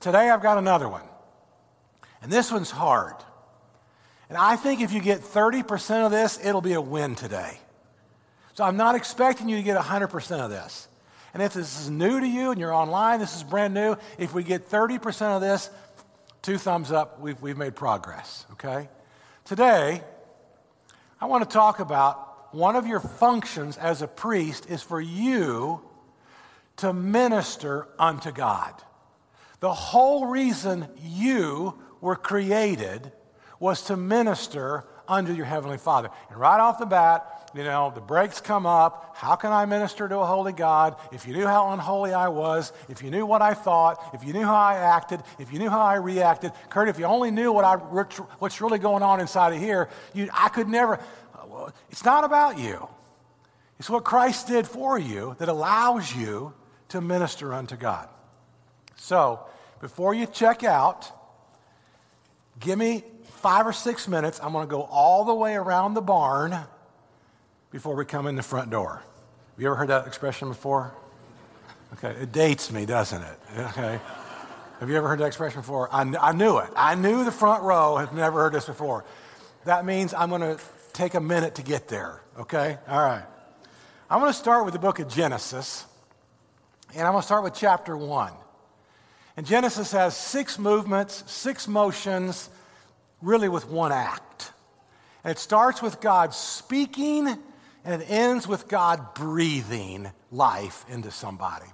Today, 0.00 0.30
I've 0.30 0.42
got 0.42 0.58
another 0.58 0.88
one, 0.88 1.04
and 2.22 2.32
this 2.32 2.50
one's 2.50 2.70
hard. 2.70 3.14
And 4.28 4.38
I 4.38 4.56
think 4.56 4.80
if 4.80 4.92
you 4.92 5.00
get 5.00 5.20
30% 5.20 6.06
of 6.06 6.10
this, 6.10 6.38
it'll 6.42 6.62
be 6.62 6.72
a 6.72 6.80
win 6.80 7.14
today. 7.14 7.58
So 8.54 8.64
I'm 8.64 8.76
not 8.76 8.94
expecting 8.94 9.48
you 9.48 9.56
to 9.56 9.62
get 9.62 9.76
100% 9.78 10.40
of 10.40 10.50
this. 10.50 10.88
And 11.32 11.42
if 11.42 11.54
this 11.54 11.80
is 11.80 11.88
new 11.88 12.20
to 12.20 12.26
you 12.26 12.50
and 12.50 12.60
you're 12.60 12.74
online, 12.74 13.20
this 13.20 13.34
is 13.34 13.42
brand 13.42 13.72
new. 13.72 13.96
If 14.18 14.34
we 14.34 14.42
get 14.42 14.68
30% 14.68 15.36
of 15.36 15.40
this, 15.40 15.70
two 16.42 16.58
thumbs 16.58 16.92
up, 16.92 17.20
we've, 17.20 17.40
we've 17.40 17.56
made 17.56 17.74
progress, 17.74 18.44
okay? 18.52 18.88
Today, 19.44 20.02
I 21.20 21.26
want 21.26 21.48
to 21.48 21.52
talk 21.52 21.80
about 21.80 22.54
one 22.54 22.76
of 22.76 22.86
your 22.86 23.00
functions 23.00 23.78
as 23.78 24.02
a 24.02 24.08
priest 24.08 24.66
is 24.68 24.82
for 24.82 25.00
you 25.00 25.80
to 26.76 26.92
minister 26.92 27.88
unto 27.98 28.30
God. 28.30 28.74
The 29.60 29.72
whole 29.72 30.26
reason 30.26 30.88
you 31.02 31.78
were 32.00 32.16
created 32.16 33.12
was 33.58 33.84
to 33.84 33.96
minister 33.96 34.84
unto 35.08 35.32
your 35.32 35.46
Heavenly 35.46 35.78
Father. 35.78 36.10
And 36.30 36.38
right 36.38 36.60
off 36.60 36.78
the 36.78 36.86
bat, 36.86 37.50
you 37.54 37.64
know, 37.64 37.92
the 37.94 38.00
brakes 38.00 38.40
come 38.40 38.66
up. 38.66 39.14
How 39.16 39.36
can 39.36 39.52
I 39.52 39.66
minister 39.66 40.08
to 40.08 40.18
a 40.18 40.26
holy 40.26 40.52
God? 40.52 40.96
If 41.12 41.26
you 41.26 41.34
knew 41.34 41.46
how 41.46 41.70
unholy 41.72 42.14
I 42.14 42.28
was, 42.28 42.72
if 42.88 43.02
you 43.02 43.10
knew 43.10 43.26
what 43.26 43.42
I 43.42 43.54
thought, 43.54 44.14
if 44.14 44.24
you 44.24 44.32
knew 44.32 44.44
how 44.44 44.54
I 44.54 44.76
acted, 44.76 45.22
if 45.38 45.52
you 45.52 45.58
knew 45.58 45.68
how 45.68 45.82
I 45.82 45.96
reacted, 45.96 46.52
Kurt, 46.70 46.88
if 46.88 46.98
you 46.98 47.04
only 47.04 47.30
knew 47.30 47.52
what 47.52 47.64
I, 47.64 47.76
what's 47.76 48.60
really 48.60 48.78
going 48.78 49.02
on 49.02 49.20
inside 49.20 49.52
of 49.52 49.60
here, 49.60 49.90
you, 50.14 50.28
I 50.32 50.48
could 50.48 50.68
never. 50.68 50.98
It's 51.90 52.04
not 52.04 52.24
about 52.24 52.58
you. 52.58 52.88
It's 53.78 53.90
what 53.90 54.04
Christ 54.04 54.46
did 54.46 54.66
for 54.66 54.98
you 54.98 55.36
that 55.38 55.48
allows 55.48 56.14
you 56.14 56.54
to 56.90 57.00
minister 57.00 57.52
unto 57.52 57.76
God. 57.76 58.08
So, 58.96 59.40
before 59.80 60.14
you 60.14 60.26
check 60.26 60.62
out, 60.62 61.10
give 62.60 62.78
me 62.78 63.02
five 63.42 63.66
or 63.66 63.72
six 63.72 64.06
minutes. 64.06 64.40
I'm 64.42 64.52
going 64.52 64.66
to 64.66 64.70
go 64.70 64.82
all 64.82 65.24
the 65.24 65.34
way 65.34 65.54
around 65.54 65.94
the 65.94 66.00
barn 66.00 66.56
before 67.70 67.96
we 67.96 68.04
come 68.04 68.28
in 68.28 68.36
the 68.36 68.42
front 68.42 68.70
door. 68.70 69.02
Have 69.52 69.60
you 69.60 69.66
ever 69.66 69.74
heard 69.74 69.88
that 69.88 70.06
expression 70.06 70.48
before? 70.48 70.94
Okay, 71.94 72.10
it 72.22 72.32
dates 72.32 72.70
me, 72.70 72.86
doesn't 72.86 73.20
it? 73.20 73.38
Okay. 73.58 74.00
Have 74.80 74.88
you 74.88 74.96
ever 74.96 75.08
heard 75.08 75.18
that 75.18 75.26
expression 75.26 75.60
before? 75.60 75.88
I, 75.92 76.02
I 76.20 76.32
knew 76.32 76.58
it. 76.58 76.70
I 76.74 76.94
knew 76.94 77.24
the 77.24 77.32
front 77.32 77.62
row 77.62 77.96
had 77.96 78.12
never 78.14 78.40
heard 78.40 78.52
this 78.52 78.64
before. 78.64 79.04
That 79.64 79.84
means 79.84 80.14
I'm 80.14 80.28
going 80.28 80.40
to 80.40 80.58
take 80.92 81.14
a 81.14 81.20
minute 81.20 81.56
to 81.56 81.62
get 81.62 81.88
there, 81.88 82.20
okay? 82.38 82.78
All 82.88 83.00
right. 83.00 83.24
I'm 84.10 84.20
going 84.20 84.32
to 84.32 84.38
start 84.38 84.64
with 84.64 84.74
the 84.74 84.80
book 84.80 84.98
of 84.98 85.08
Genesis, 85.08 85.86
and 86.94 87.02
I'm 87.02 87.12
going 87.12 87.22
to 87.22 87.26
start 87.26 87.44
with 87.44 87.54
chapter 87.54 87.96
1. 87.96 88.32
And 89.36 89.46
Genesis 89.46 89.92
has 89.92 90.16
six 90.16 90.58
movements, 90.58 91.24
six 91.30 91.68
motions, 91.68 92.50
really 93.22 93.48
with 93.48 93.68
one 93.68 93.92
act. 93.92 94.52
And 95.24 95.30
it 95.30 95.38
starts 95.38 95.80
with 95.80 96.00
God 96.00 96.34
speaking 96.34 97.28
and 97.84 98.02
it 98.02 98.10
ends 98.10 98.46
with 98.46 98.68
God 98.68 99.14
breathing 99.14 100.10
life 100.30 100.84
into 100.88 101.10
somebody. 101.10 101.66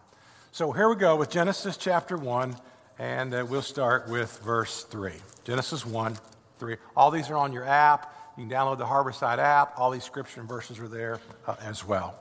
So 0.53 0.73
here 0.73 0.89
we 0.89 0.97
go 0.97 1.17
with 1.17 1.31
Genesis 1.31 1.77
chapter 1.77 2.17
1, 2.17 2.57
and 2.99 3.35
uh, 3.35 3.47
we'll 3.49 3.63
start 3.63 4.09
with 4.09 4.41
verse 4.43 4.85
3. 4.85 5.13
Genesis 5.45 5.85
1, 5.85 6.17
3. 6.59 6.77
All 6.97 7.11
these 7.11 7.31
are 7.31 7.37
on 7.37 7.53
your 7.53 7.65
app. 7.65 8.15
You 8.37 8.45
can 8.45 8.51
download 8.51 8.79
the 8.79 8.87
Harborside 8.87 9.39
app. 9.39 9.75
All 9.77 9.91
these 9.91 10.05
scripture 10.05 10.41
and 10.41 10.49
verses 10.49 10.79
are 10.79 10.89
there 10.89 11.21
uh, 11.47 11.57
as 11.63 11.85
well. 11.85 12.19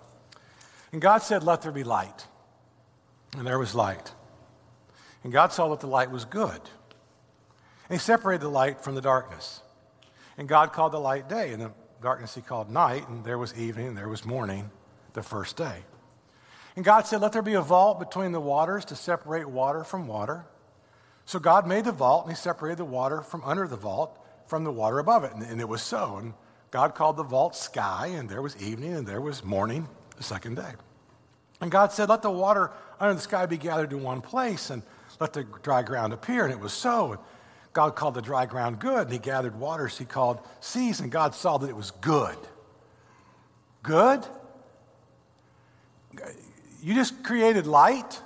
And 0.92 1.02
God 1.02 1.20
said, 1.20 1.44
Let 1.44 1.62
there 1.62 1.72
be 1.72 1.84
light. 1.84 2.28
And 3.38 3.48
there 3.48 3.60
was 3.60 3.74
light. 3.74 4.14
And 5.24 5.32
God 5.34 5.52
saw 5.52 5.70
that 5.70 5.80
the 5.80 5.88
light 5.88 6.12
was 6.12 6.26
good. 6.26 6.62
And 7.90 8.00
He 8.00 8.04
separated 8.04 8.42
the 8.42 8.50
light 8.50 8.84
from 8.84 8.96
the 8.96 9.02
darkness. 9.02 9.62
And 10.38 10.48
God 10.48 10.74
called 10.74 10.92
the 10.92 11.00
light 11.00 11.28
day, 11.28 11.52
and 11.52 11.62
the 11.62 11.72
darkness 12.02 12.36
he 12.36 12.42
called 12.42 12.70
night, 12.70 13.08
and 13.08 13.24
there 13.26 13.38
was 13.38 13.58
evening, 13.58 13.88
and 13.88 13.98
there 13.98 14.10
was 14.10 14.26
morning 14.26 14.70
the 15.14 15.24
first 15.24 15.58
day. 15.58 15.84
And 16.76 16.86
God 16.86 17.08
said, 17.08 17.22
Let 17.22 17.32
there 17.32 17.42
be 17.42 17.56
a 17.56 17.62
vault 17.62 18.00
between 18.00 18.32
the 18.32 18.40
waters 18.40 18.86
to 18.86 18.96
separate 18.96 19.50
water 19.50 19.84
from 19.84 20.08
water. 20.08 20.46
So 21.26 21.40
God 21.40 21.68
made 21.68 21.86
the 21.86 21.92
vault, 21.92 22.26
and 22.26 22.36
he 22.36 22.40
separated 22.40 22.78
the 22.78 22.86
water 22.86 23.22
from 23.22 23.44
under 23.44 23.68
the 23.68 23.76
vault 23.76 24.18
from 24.46 24.64
the 24.64 24.72
water 24.72 25.00
above 25.00 25.24
it. 25.24 25.34
And, 25.34 25.44
and 25.44 25.60
it 25.60 25.68
was 25.68 25.82
so. 25.82 26.18
And 26.18 26.34
God 26.72 26.96
called 26.96 27.18
the 27.18 27.24
vault 27.24 27.56
sky, 27.56 28.08
and 28.08 28.30
there 28.30 28.42
was 28.42 28.56
evening, 28.62 28.94
and 28.94 29.08
there 29.08 29.22
was 29.22 29.44
morning 29.44 29.90
the 30.16 30.24
second 30.24 30.56
day. 30.56 30.72
And 31.60 31.72
God 31.72 31.92
said, 31.92 32.10
Let 32.10 32.22
the 32.22 32.32
water 32.32 32.72
under 33.00 33.16
the 33.16 33.22
sky 33.22 33.46
be 33.48 33.58
gathered 33.58 33.90
to 33.90 33.98
one 33.98 34.22
place, 34.22 34.70
and 34.70 34.84
let 35.20 35.34
the 35.34 35.44
dry 35.64 35.82
ground 35.82 36.14
appear. 36.14 36.46
And 36.46 36.54
it 36.54 36.60
was 36.60 36.74
so. 36.74 37.20
God 37.74 37.96
called 37.96 38.16
the 38.16 38.22
dry 38.22 38.46
ground 38.46 38.80
good, 38.80 39.04
and 39.04 39.12
he 39.12 39.20
gathered 39.20 39.60
waters 39.60 39.98
he 39.98 40.06
called 40.06 40.40
seas, 40.60 41.00
and 41.00 41.12
God 41.12 41.36
saw 41.36 41.58
that 41.58 41.70
it 41.70 41.76
was 41.76 41.92
good. 41.92 42.38
Good? 43.84 44.26
You 46.82 46.94
just 46.94 47.24
created 47.24 47.68
light. 47.68 48.22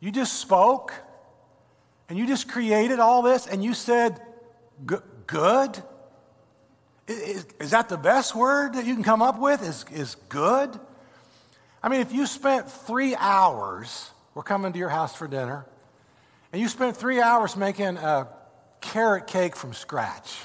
You 0.00 0.10
just 0.10 0.40
spoke. 0.40 0.92
And 2.08 2.18
you 2.18 2.26
just 2.26 2.48
created 2.48 3.00
all 3.00 3.22
this, 3.22 3.46
and 3.46 3.64
you 3.64 3.74
said, 3.74 4.20
good? 5.26 5.82
Is, 7.06 7.46
is, 7.60 7.70
that 7.70 7.88
the 7.88 7.96
best 7.96 8.34
word 8.34 8.74
that 8.74 8.86
you 8.86 8.94
can 8.94 9.02
come 9.02 9.22
up 9.22 9.38
with? 9.38 9.62
Is, 9.62 9.84
is 9.92 10.16
good? 10.28 10.78
I 11.82 11.88
mean, 11.88 12.00
if 12.00 12.12
you 12.12 12.26
spent 12.26 12.70
three 12.70 13.14
hours, 13.14 14.10
we're 14.34 14.42
coming 14.42 14.72
to 14.72 14.78
your 14.78 14.88
house 14.88 15.14
for 15.14 15.28
dinner, 15.28 15.66
and 16.54 16.60
you 16.60 16.68
spent 16.68 16.96
three 16.96 17.20
hours 17.20 17.56
making 17.56 17.96
a 17.96 18.28
carrot 18.80 19.26
cake 19.26 19.56
from 19.56 19.72
scratch. 19.72 20.36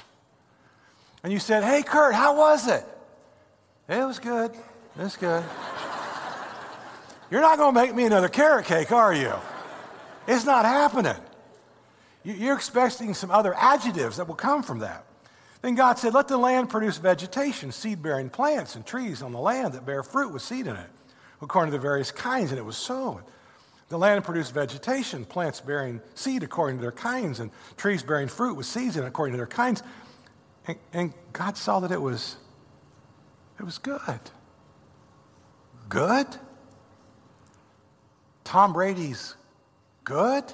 And 1.22 1.32
you 1.32 1.38
said, 1.38 1.62
Hey, 1.62 1.84
Kurt, 1.84 2.14
how 2.14 2.36
was 2.36 2.66
it? 2.66 2.84
It 3.88 4.04
was 4.04 4.18
good. 4.18 4.50
It 4.50 5.02
was 5.04 5.16
good. 5.16 5.44
You're 7.30 7.40
not 7.40 7.58
going 7.58 7.72
to 7.72 7.80
make 7.80 7.94
me 7.94 8.06
another 8.06 8.28
carrot 8.28 8.66
cake, 8.66 8.90
are 8.90 9.14
you? 9.14 9.32
It's 10.26 10.44
not 10.44 10.64
happening. 10.64 11.14
You're 12.24 12.56
expecting 12.56 13.14
some 13.14 13.30
other 13.30 13.54
adjectives 13.54 14.16
that 14.16 14.26
will 14.26 14.34
come 14.34 14.64
from 14.64 14.80
that. 14.80 15.04
Then 15.62 15.76
God 15.76 15.96
said, 15.96 16.12
Let 16.12 16.26
the 16.26 16.38
land 16.38 16.70
produce 16.70 16.98
vegetation, 16.98 17.70
seed 17.70 18.02
bearing 18.02 18.30
plants 18.30 18.74
and 18.74 18.84
trees 18.84 19.22
on 19.22 19.30
the 19.30 19.38
land 19.38 19.74
that 19.74 19.86
bear 19.86 20.02
fruit 20.02 20.32
with 20.32 20.42
seed 20.42 20.66
in 20.66 20.74
it, 20.74 20.90
according 21.40 21.70
to 21.70 21.78
the 21.78 21.80
various 21.80 22.10
kinds. 22.10 22.50
And 22.50 22.58
it 22.58 22.64
was 22.64 22.76
so. 22.76 23.20
The 23.90 23.98
land 23.98 24.24
produced 24.24 24.54
vegetation, 24.54 25.24
plants 25.24 25.60
bearing 25.60 26.00
seed 26.14 26.44
according 26.44 26.78
to 26.78 26.80
their 26.80 26.92
kinds, 26.92 27.40
and 27.40 27.50
trees 27.76 28.04
bearing 28.04 28.28
fruit 28.28 28.54
with 28.54 28.66
seeds 28.66 28.96
in 28.96 29.04
according 29.04 29.32
to 29.32 29.36
their 29.36 29.48
kinds. 29.48 29.82
And, 30.68 30.78
and 30.92 31.12
God 31.32 31.56
saw 31.56 31.80
that 31.80 31.90
it 31.90 32.00
was, 32.00 32.36
it 33.58 33.64
was 33.64 33.78
good. 33.78 34.20
Good? 35.88 36.28
Tom 38.44 38.72
Brady's 38.72 39.34
good? 40.04 40.44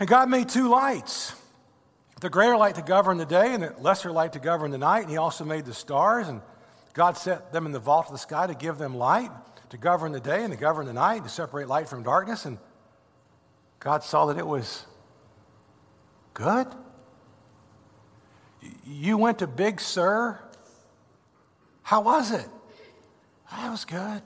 and 0.00 0.08
God 0.08 0.28
made 0.28 0.48
two 0.48 0.68
lights 0.68 1.36
the 2.20 2.28
greater 2.28 2.56
light 2.56 2.74
to 2.74 2.82
govern 2.82 3.16
the 3.16 3.26
day 3.26 3.54
and 3.54 3.62
the 3.62 3.74
lesser 3.78 4.10
light 4.10 4.32
to 4.32 4.40
govern 4.40 4.72
the 4.72 4.78
night. 4.78 5.02
And 5.02 5.10
He 5.10 5.18
also 5.18 5.44
made 5.44 5.64
the 5.66 5.74
stars 5.74 6.26
and 6.26 6.42
God 6.92 7.16
set 7.16 7.52
them 7.52 7.66
in 7.66 7.72
the 7.72 7.78
vault 7.78 8.06
of 8.06 8.12
the 8.12 8.18
sky 8.18 8.46
to 8.46 8.54
give 8.54 8.78
them 8.78 8.96
light, 8.96 9.30
to 9.70 9.76
govern 9.76 10.12
the 10.12 10.20
day 10.20 10.42
and 10.42 10.52
to 10.52 10.58
govern 10.58 10.86
the 10.86 10.92
night, 10.92 11.24
to 11.24 11.28
separate 11.28 11.68
light 11.68 11.88
from 11.88 12.02
darkness. 12.02 12.44
And 12.44 12.58
God 13.80 14.02
saw 14.02 14.26
that 14.26 14.38
it 14.38 14.46
was 14.46 14.86
good. 16.34 16.66
You 18.84 19.18
went 19.18 19.38
to 19.38 19.46
Big 19.46 19.80
Sur. 19.80 20.38
How 21.82 22.00
was 22.00 22.32
it? 22.32 22.46
Ah, 23.50 23.62
that 23.62 23.70
was 23.70 23.84
good. 23.84 24.22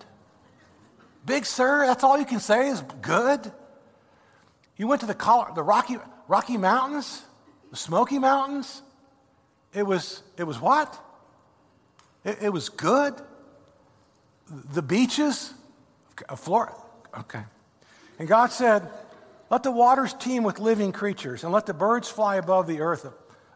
Big 1.25 1.47
Sur, 1.47 1.87
that's 1.87 2.03
all 2.03 2.19
you 2.19 2.25
can 2.25 2.41
say 2.41 2.69
is 2.69 2.83
good? 3.01 3.53
You 4.77 4.89
went 4.89 5.01
to 5.03 5.07
the, 5.07 5.47
the 5.55 5.63
Rocky, 5.63 5.97
Rocky 6.27 6.57
Mountains, 6.57 7.23
the 7.71 7.77
Smoky 7.77 8.19
Mountains. 8.19 8.83
It 9.73 9.87
was, 9.87 10.23
it 10.37 10.45
was 10.45 10.61
what? 10.61 10.99
It, 12.25 12.39
it 12.43 12.53
was 12.53 12.69
good. 12.69 13.15
The 14.73 14.83
beaches, 14.83 15.53
Florida. 16.37 16.75
Okay. 17.19 17.43
And 18.19 18.29
God 18.29 18.53
said, 18.53 18.89
Let 19.51 19.63
the 19.63 19.71
waters 19.71 20.15
teem 20.15 20.43
with 20.43 20.59
living 20.59 20.93
creatures, 20.93 21.45
and 21.45 21.53
let 21.53 21.67
the 21.67 21.75
birds 21.75 22.09
fly 22.09 22.37
above 22.37 22.67
the 22.67 22.81
earth, 22.81 23.07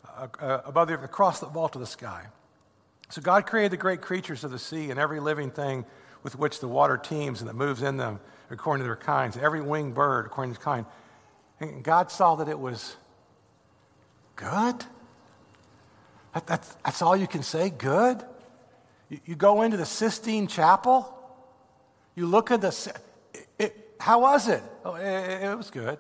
uh, 0.05 0.27
uh, 0.41 0.61
above 0.65 0.89
the 0.89 0.95
earth, 0.95 1.05
across 1.05 1.41
the 1.41 1.47
vault 1.47 1.75
of 1.75 1.81
the 1.81 1.87
sky. 1.87 2.27
So 3.09 3.23
God 3.23 3.47
created 3.47 3.73
the 3.73 3.77
great 3.77 4.01
creatures 4.01 4.43
of 4.43 4.51
the 4.51 4.59
sea 4.59 4.91
and 4.91 4.99
every 4.99 5.21
living 5.21 5.51
thing 5.51 5.85
with 6.23 6.37
which 6.37 6.59
the 6.59 6.69
water 6.69 6.97
teems 6.97 7.41
and 7.41 7.49
that 7.49 7.55
moves 7.55 7.83
in 7.83 7.97
them 7.97 8.19
according 8.51 8.83
to 8.83 8.89
their 8.89 8.97
kinds, 8.97 9.37
every 9.37 9.61
winged 9.61 9.95
bird 9.95 10.27
according 10.27 10.53
to 10.53 10.57
its 10.57 10.65
kind. 10.65 10.87
And 11.61 11.83
God 11.83 12.11
saw 12.11 12.35
that 12.37 12.49
it 12.49 12.59
was 12.59 12.97
good. 14.35 14.85
That, 16.35 16.47
that's, 16.47 16.75
that's 16.85 17.03
all 17.03 17.17
you 17.17 17.27
can 17.27 17.43
say, 17.43 17.71
good. 17.71 18.23
You, 19.09 19.37
go 19.37 19.63
into 19.63 19.77
the 19.77 19.87
Sistine 19.87 20.47
Chapel, 20.49 21.13
you 22.15 22.27
look 22.27 22.51
at 22.51 22.61
the, 22.61 22.95
it, 23.33 23.49
it, 23.59 23.95
how 24.01 24.21
was 24.21 24.49
it? 24.49 24.63
Oh, 24.85 24.95
it, 24.95 25.45
it 25.45 25.57
was 25.57 25.71
good. 25.71 25.99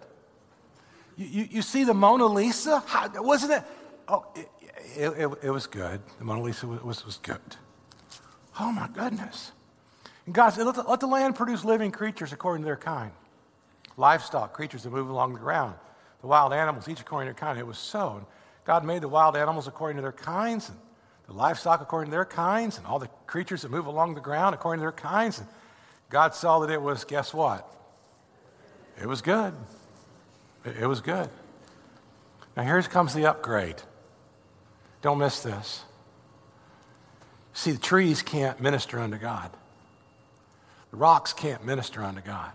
You, 1.16 1.26
you, 1.26 1.48
you, 1.50 1.62
see 1.62 1.84
the 1.84 1.94
Mona 1.94 2.26
Lisa? 2.26 2.82
How, 2.86 3.08
wasn't 3.22 3.52
it? 3.52 3.62
Oh, 4.08 4.26
it, 4.34 4.48
it, 4.96 5.38
it, 5.44 5.50
was 5.50 5.66
good. 5.66 6.00
The 6.18 6.24
Mona 6.24 6.42
Lisa 6.42 6.66
was, 6.66 6.82
was, 6.82 7.06
was 7.06 7.16
good. 7.18 7.40
Oh 8.58 8.72
my 8.72 8.88
goodness. 8.88 9.52
And 10.24 10.34
God 10.34 10.50
said, 10.50 10.66
let 10.66 10.74
the, 10.74 10.82
let 10.82 11.00
the 11.00 11.06
land 11.06 11.36
produce 11.36 11.64
living 11.64 11.92
creatures 11.92 12.32
according 12.32 12.62
to 12.62 12.66
their 12.66 12.76
kind 12.76 13.12
livestock, 13.96 14.52
creatures 14.52 14.82
that 14.82 14.90
move 14.90 15.08
along 15.08 15.32
the 15.32 15.40
ground, 15.40 15.74
the 16.20 16.26
wild 16.26 16.52
animals, 16.52 16.88
each 16.88 17.00
according 17.00 17.26
to 17.26 17.34
their 17.34 17.48
kind. 17.48 17.58
It 17.58 17.66
was 17.66 17.78
so. 17.78 18.26
God 18.64 18.84
made 18.84 19.02
the 19.02 19.08
wild 19.08 19.36
animals 19.36 19.66
according 19.68 19.96
to 19.96 20.02
their 20.02 20.12
kinds, 20.12 20.68
and 20.68 20.78
the 21.26 21.32
livestock 21.32 21.80
according 21.80 22.10
to 22.10 22.16
their 22.16 22.24
kinds, 22.24 22.78
and 22.78 22.86
all 22.86 22.98
the 22.98 23.08
creatures 23.26 23.62
that 23.62 23.70
move 23.70 23.86
along 23.86 24.14
the 24.14 24.20
ground 24.20 24.54
according 24.54 24.80
to 24.80 24.84
their 24.84 24.92
kinds. 24.92 25.38
And 25.38 25.48
God 26.10 26.34
saw 26.34 26.60
that 26.60 26.70
it 26.70 26.80
was, 26.80 27.04
guess 27.04 27.34
what? 27.34 27.68
It 29.00 29.06
was 29.06 29.22
good. 29.22 29.52
It 30.64 30.86
was 30.86 31.00
good. 31.00 31.28
Now, 32.56 32.62
here 32.62 32.80
comes 32.82 33.12
the 33.12 33.26
upgrade. 33.26 33.76
Don't 35.02 35.18
miss 35.18 35.42
this. 35.42 35.84
See, 37.52 37.72
the 37.72 37.78
trees 37.78 38.22
can't 38.22 38.60
minister 38.60 38.98
unto 38.98 39.18
God, 39.18 39.50
the 40.90 40.96
rocks 40.96 41.32
can't 41.32 41.64
minister 41.64 42.02
unto 42.02 42.20
God. 42.20 42.52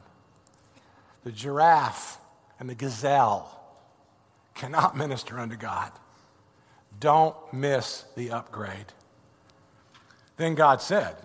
The 1.23 1.31
giraffe 1.31 2.17
and 2.59 2.69
the 2.69 2.75
gazelle 2.75 3.59
cannot 4.55 4.97
minister 5.03 5.39
unto 5.39 5.55
God. 5.55 5.91
Don't 7.01 7.35
miss 7.51 8.05
the 8.15 8.29
upgrade. 8.29 8.93
Then 10.37 10.53
God 10.53 10.81
said, 10.81 11.15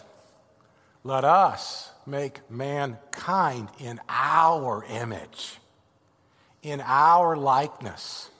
Let 1.04 1.22
us 1.22 1.90
make 2.06 2.50
mankind 2.50 3.68
in 3.78 4.00
our 4.08 4.86
image, 4.90 5.58
in 6.62 6.80
our 6.80 7.36
likeness, 7.36 8.30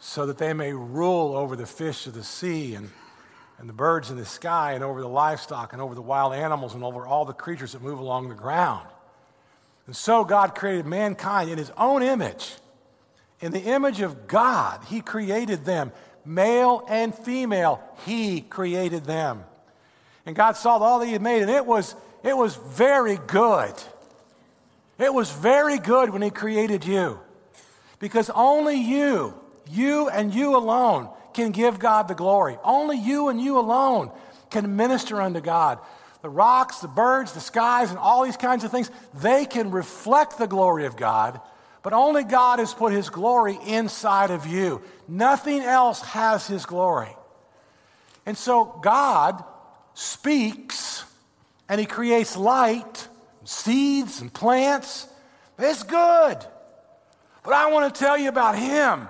so 0.00 0.26
that 0.26 0.38
they 0.38 0.52
may 0.52 0.72
rule 0.72 1.36
over 1.36 1.54
the 1.54 1.64
fish 1.64 2.08
of 2.08 2.14
the 2.14 2.24
sea 2.24 2.74
and, 2.74 2.90
and 3.58 3.68
the 3.68 3.72
birds 3.72 4.10
in 4.10 4.16
the 4.16 4.24
sky 4.24 4.72
and 4.72 4.82
over 4.82 5.00
the 5.00 5.08
livestock 5.08 5.72
and 5.72 5.80
over 5.80 5.94
the 5.94 6.02
wild 6.02 6.34
animals 6.34 6.74
and 6.74 6.82
over 6.82 7.06
all 7.06 7.24
the 7.24 7.32
creatures 7.32 7.70
that 7.70 7.82
move 7.82 8.00
along 8.00 8.28
the 8.28 8.34
ground. 8.34 8.88
And 9.86 9.94
so 9.94 10.24
God 10.24 10.56
created 10.56 10.86
mankind 10.86 11.50
in 11.50 11.58
his 11.58 11.70
own 11.76 12.02
image. 12.02 12.56
In 13.38 13.52
the 13.52 13.62
image 13.62 14.00
of 14.00 14.26
God, 14.26 14.80
he 14.86 15.00
created 15.00 15.64
them. 15.64 15.92
Male 16.24 16.84
and 16.88 17.14
female, 17.14 17.82
he 18.04 18.40
created 18.40 19.04
them. 19.04 19.44
And 20.24 20.36
God 20.36 20.56
saw 20.56 20.78
all 20.78 21.00
that 21.00 21.06
he 21.06 21.12
had 21.12 21.22
made, 21.22 21.42
and 21.42 21.50
it 21.50 21.66
was, 21.66 21.94
it 22.22 22.36
was 22.36 22.56
very 22.56 23.18
good. 23.26 23.74
It 24.98 25.12
was 25.12 25.32
very 25.32 25.78
good 25.78 26.10
when 26.10 26.22
he 26.22 26.30
created 26.30 26.84
you. 26.84 27.18
Because 27.98 28.30
only 28.30 28.76
you, 28.76 29.34
you 29.70 30.08
and 30.08 30.32
you 30.32 30.56
alone, 30.56 31.08
can 31.34 31.50
give 31.50 31.78
God 31.78 32.08
the 32.08 32.14
glory. 32.14 32.58
Only 32.62 32.98
you 32.98 33.28
and 33.28 33.40
you 33.40 33.58
alone 33.58 34.10
can 34.50 34.76
minister 34.76 35.20
unto 35.20 35.40
God 35.40 35.78
the 36.22 36.30
rocks, 36.30 36.78
the 36.78 36.88
birds, 36.88 37.32
the 37.32 37.40
skies, 37.40 37.90
and 37.90 37.98
all 37.98 38.24
these 38.24 38.36
kinds 38.36 38.62
of 38.62 38.70
things, 38.70 38.90
they 39.12 39.44
can 39.44 39.72
reflect 39.72 40.38
the 40.38 40.46
glory 40.46 40.86
of 40.86 40.96
God, 40.96 41.40
but 41.82 41.92
only 41.92 42.22
God 42.24 42.58
has 42.60 42.72
put 42.72 42.92
His 42.92 43.10
glory 43.10 43.58
inside 43.66 44.30
of 44.30 44.46
you. 44.46 44.82
Nothing 45.08 45.60
else 45.60 46.00
has 46.02 46.46
His 46.46 46.64
glory. 46.64 47.14
And 48.24 48.38
so 48.38 48.64
God 48.82 49.42
speaks 49.94 51.04
and 51.68 51.80
He 51.80 51.86
creates 51.86 52.36
light, 52.36 53.08
seeds, 53.44 54.20
and 54.20 54.32
plants. 54.32 55.08
It's 55.58 55.82
good. 55.82 56.38
But 57.44 57.52
I 57.52 57.70
want 57.72 57.92
to 57.92 57.98
tell 57.98 58.16
you 58.16 58.28
about 58.28 58.56
Him, 58.56 59.08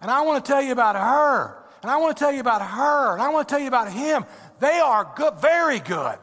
and 0.00 0.10
I 0.10 0.22
want 0.22 0.44
to 0.44 0.48
tell 0.52 0.62
you 0.62 0.72
about 0.72 0.94
her, 0.94 1.58
and 1.82 1.90
I 1.90 1.96
want 1.96 2.16
to 2.16 2.22
tell 2.22 2.32
you 2.32 2.40
about 2.40 2.62
her, 2.62 3.14
and 3.14 3.22
I 3.22 3.30
want 3.30 3.48
to 3.48 3.52
tell 3.52 3.60
you 3.60 3.68
about 3.68 3.92
Him. 3.92 4.24
They 4.60 4.78
are 4.78 5.12
good, 5.16 5.34
very 5.40 5.80
good. 5.80 6.18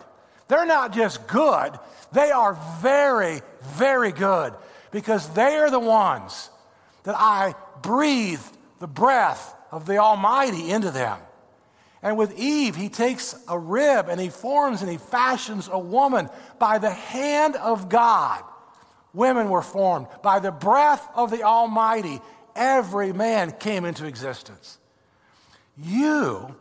They're 0.48 0.66
not 0.66 0.94
just 0.94 1.28
good, 1.28 1.78
they 2.14 2.32
are 2.32 2.58
very, 2.82 3.42
very 3.62 4.12
good 4.12 4.54
because 4.92 5.30
they 5.30 5.56
are 5.56 5.72
the 5.72 5.80
ones 5.80 6.50
that 7.04 7.16
I 7.18 7.56
breathed 7.82 8.58
the 8.80 8.88
breath 8.88 9.56
of 9.72 9.86
the 9.86 9.98
Almighty 9.98 10.72
into 10.72 10.92
them. 10.92 11.20
And 12.02 12.18
with 12.18 12.38
Eve, 12.40 12.76
he 12.76 12.90
takes 12.90 13.36
a 13.48 13.60
rib 13.60 14.08
and 14.08 14.22
he 14.22 14.30
forms 14.30 14.82
and 14.82 14.90
he 14.90 14.98
fashions 14.98 15.70
a 15.72 15.80
woman 15.80 16.30
by 16.58 16.78
the 16.78 16.92
hand 16.92 17.56
of 17.58 17.90
God. 17.90 18.44
Women 19.14 19.50
were 19.50 19.62
formed 19.62 20.08
by 20.22 20.40
the 20.40 20.52
breath 20.52 21.08
of 21.16 21.32
the 21.32 21.44
Almighty. 21.44 22.22
Every 22.56 23.12
man 23.12 23.52
came 23.52 23.86
into 23.86 24.06
existence. 24.06 24.78
You 25.78 26.56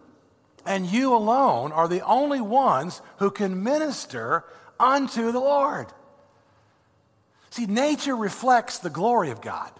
and 0.67 0.87
you 0.87 1.15
alone 1.15 1.73
are 1.73 1.89
the 1.89 2.05
only 2.05 2.41
ones 2.41 3.01
who 3.19 3.31
can 3.31 3.63
minister 3.63 4.45
unto 4.81 5.31
the 5.31 5.41
Lord. 5.41 5.87
See, 7.59 7.67
nature 7.67 8.15
reflects 8.15 8.79
the 8.79 8.89
glory 8.89 9.31
of 9.31 9.41
God, 9.41 9.73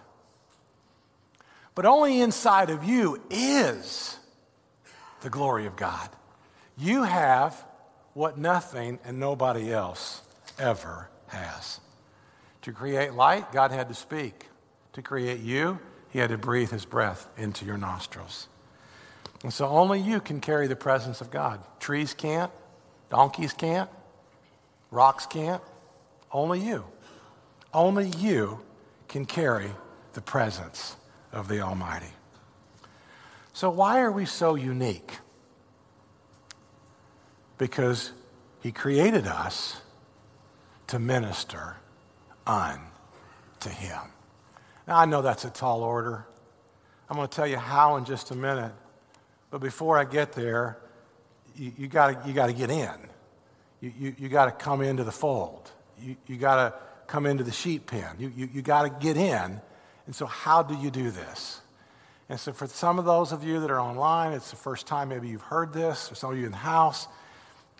but 1.75 1.85
only 1.85 2.19
inside 2.19 2.69
of 2.69 2.83
you 2.83 3.21
is 3.29 4.19
the 5.21 5.29
glory 5.29 5.65
of 5.65 5.77
God. 5.77 6.09
You 6.77 7.03
have 7.03 7.55
what 8.13 8.37
nothing 8.37 8.99
and 9.05 9.17
nobody 9.17 9.71
else 9.71 10.21
ever 10.57 11.09
has. 11.27 11.79
To 12.63 12.73
create 12.73 13.13
light, 13.13 13.53
God 13.53 13.71
had 13.71 13.87
to 13.87 13.93
speak. 13.93 14.47
To 14.91 15.01
create 15.01 15.39
you, 15.39 15.79
He 16.09 16.19
had 16.19 16.31
to 16.31 16.37
breathe 16.37 16.71
His 16.71 16.83
breath 16.83 17.29
into 17.37 17.63
your 17.63 17.77
nostrils. 17.77 18.49
And 19.41 19.53
so 19.53 19.67
only 19.67 20.01
you 20.01 20.19
can 20.19 20.41
carry 20.41 20.67
the 20.67 20.75
presence 20.75 21.21
of 21.21 21.31
God. 21.31 21.61
Trees 21.79 22.13
can't, 22.13 22.51
donkeys 23.09 23.53
can't, 23.53 23.89
rocks 24.91 25.25
can't. 25.25 25.63
Only 26.29 26.59
you. 26.59 26.83
Only 27.73 28.09
you 28.09 28.61
can 29.07 29.25
carry 29.25 29.71
the 30.13 30.21
presence 30.21 30.95
of 31.31 31.47
the 31.47 31.61
Almighty. 31.61 32.13
So, 33.53 33.69
why 33.69 33.99
are 33.99 34.11
we 34.11 34.25
so 34.25 34.55
unique? 34.55 35.17
Because 37.57 38.11
He 38.61 38.71
created 38.71 39.27
us 39.27 39.81
to 40.87 40.97
minister 40.97 41.77
unto 42.47 43.69
Him. 43.69 43.99
Now, 44.87 44.97
I 44.97 45.05
know 45.05 45.21
that's 45.21 45.45
a 45.45 45.49
tall 45.49 45.83
order. 45.83 46.25
I'm 47.09 47.17
going 47.17 47.27
to 47.27 47.35
tell 47.35 47.47
you 47.47 47.57
how 47.57 47.97
in 47.97 48.05
just 48.05 48.31
a 48.31 48.35
minute. 48.35 48.73
But 49.51 49.61
before 49.61 49.97
I 49.97 50.05
get 50.05 50.33
there, 50.33 50.77
you, 51.55 51.71
you 51.77 51.87
got 51.87 52.27
you 52.27 52.33
to 52.33 52.53
get 52.53 52.69
in. 52.69 53.09
You, 53.81 53.93
you, 53.99 54.15
you 54.17 54.29
got 54.29 54.45
to 54.45 54.51
come 54.51 54.81
into 54.81 55.03
the 55.03 55.11
fold. 55.11 55.71
You, 56.01 56.15
you 56.27 56.37
got 56.37 56.55
to 56.55 56.73
come 57.09 57.25
into 57.25 57.43
the 57.43 57.51
sheep 57.51 57.87
pen. 57.87 58.15
You, 58.17 58.31
you, 58.35 58.49
you 58.53 58.61
got 58.61 58.83
to 58.83 59.05
get 59.05 59.17
in. 59.17 59.59
And 60.05 60.15
so, 60.15 60.25
how 60.25 60.63
do 60.63 60.75
you 60.75 60.89
do 60.89 61.11
this? 61.11 61.59
And 62.29 62.39
so, 62.39 62.53
for 62.53 62.67
some 62.67 62.99
of 62.99 63.05
those 63.05 63.31
of 63.31 63.43
you 63.43 63.59
that 63.59 63.71
are 63.71 63.79
online, 63.79 64.33
it's 64.33 64.51
the 64.51 64.55
first 64.55 64.87
time 64.87 65.09
maybe 65.09 65.27
you've 65.27 65.41
heard 65.41 65.73
this, 65.73 66.11
or 66.11 66.15
some 66.15 66.31
of 66.31 66.37
you 66.37 66.45
in 66.45 66.51
the 66.51 66.57
house, 66.57 67.07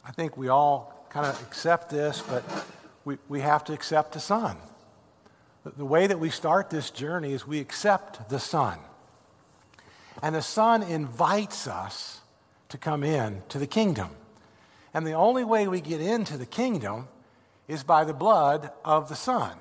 I 0.03 0.11
think 0.11 0.35
we 0.35 0.49
all 0.49 1.07
kind 1.09 1.25
of 1.25 1.41
accept 1.43 1.89
this, 1.89 2.21
but 2.21 2.43
we, 3.05 3.17
we 3.29 3.39
have 3.41 3.63
to 3.65 3.73
accept 3.73 4.13
the 4.13 4.19
Son. 4.19 4.57
The, 5.63 5.71
the 5.71 5.85
way 5.85 6.07
that 6.07 6.19
we 6.19 6.29
start 6.29 6.69
this 6.69 6.89
journey 6.89 7.33
is 7.33 7.47
we 7.47 7.59
accept 7.59 8.29
the 8.29 8.39
Son. 8.39 8.79
And 10.21 10.35
the 10.35 10.41
Son 10.41 10.83
invites 10.83 11.67
us 11.67 12.21
to 12.69 12.77
come 12.77 13.03
in 13.03 13.43
to 13.49 13.59
the 13.59 13.67
kingdom. 13.67 14.09
And 14.93 15.05
the 15.05 15.13
only 15.13 15.43
way 15.43 15.67
we 15.67 15.81
get 15.81 16.01
into 16.01 16.37
the 16.37 16.45
kingdom 16.45 17.07
is 17.69 17.84
by 17.84 18.03
the 18.03 18.13
blood 18.13 18.71
of 18.84 19.08
the 19.08 19.15
Son. 19.15 19.55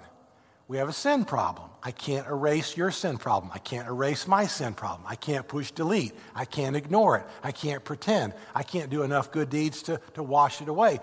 We 0.66 0.78
have 0.78 0.88
a 0.88 0.94
sin 0.94 1.24
problem. 1.24 1.70
I 1.82 1.92
can't 1.92 2.26
erase 2.26 2.76
your 2.76 2.90
sin 2.90 3.18
problem. 3.18 3.52
I 3.54 3.58
can't 3.58 3.86
erase 3.86 4.26
my 4.26 4.46
sin 4.46 4.74
problem. 4.74 5.06
I 5.06 5.14
can't 5.14 5.46
push 5.46 5.70
delete. 5.70 6.12
I 6.34 6.44
can't 6.46 6.74
ignore 6.74 7.18
it. 7.18 7.26
I 7.42 7.52
can't 7.52 7.84
pretend. 7.84 8.32
I 8.54 8.62
can't 8.62 8.90
do 8.90 9.02
enough 9.02 9.30
good 9.30 9.50
deeds 9.50 9.82
to, 9.84 10.00
to 10.14 10.22
wash 10.22 10.60
it 10.60 10.68
away. 10.68 11.00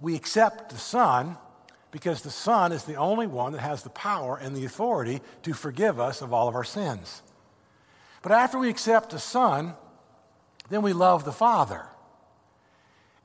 We 0.00 0.14
accept 0.14 0.70
the 0.70 0.78
Son 0.78 1.38
because 1.90 2.20
the 2.20 2.30
Son 2.30 2.70
is 2.70 2.84
the 2.84 2.96
only 2.96 3.26
one 3.26 3.52
that 3.52 3.60
has 3.60 3.82
the 3.82 3.90
power 3.90 4.36
and 4.36 4.54
the 4.54 4.66
authority 4.66 5.22
to 5.42 5.54
forgive 5.54 5.98
us 5.98 6.20
of 6.20 6.32
all 6.34 6.48
of 6.48 6.54
our 6.54 6.64
sins. 6.64 7.22
But 8.22 8.32
after 8.32 8.58
we 8.58 8.68
accept 8.68 9.10
the 9.10 9.18
Son, 9.18 9.74
then 10.68 10.82
we 10.82 10.92
love 10.92 11.24
the 11.24 11.32
Father. 11.32 11.86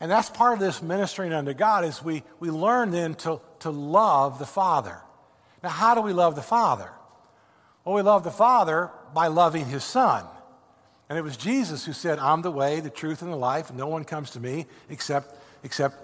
And 0.02 0.10
that's 0.10 0.32
part 0.32 0.54
of 0.54 0.60
this 0.60 0.82
ministering 0.82 1.32
unto 1.32 1.54
God 1.54 1.86
is 1.86 2.04
we, 2.04 2.24
we 2.40 2.50
learn 2.50 2.90
then 2.90 3.14
to, 3.16 3.40
to 3.60 3.70
love 3.70 4.40
the 4.40 4.48
Father. 4.48 5.00
Now, 5.62 5.70
how 5.70 5.94
do 5.94 6.02
we 6.02 6.12
love 6.12 6.36
the 6.36 6.42
Father? 6.42 6.90
Well, 7.86 7.96
we 7.96 8.02
love 8.02 8.24
the 8.24 8.32
Father 8.32 8.90
by 9.14 9.28
loving 9.28 9.66
His 9.66 9.84
Son. 9.84 10.26
And 11.08 11.20
it 11.20 11.22
was 11.22 11.38
Jesus 11.38 11.86
who 11.86 11.94
said, 11.94 12.18
I'm 12.18 12.42
the 12.42 12.52
way, 12.52 12.80
the 12.80 12.90
truth, 12.90 13.22
and 13.22 13.32
the 13.32 13.38
life, 13.38 13.72
no 13.72 13.88
one 13.88 14.04
comes 14.04 14.32
to 14.32 14.40
me 14.40 14.66
except, 14.90 15.36
except 15.64 15.96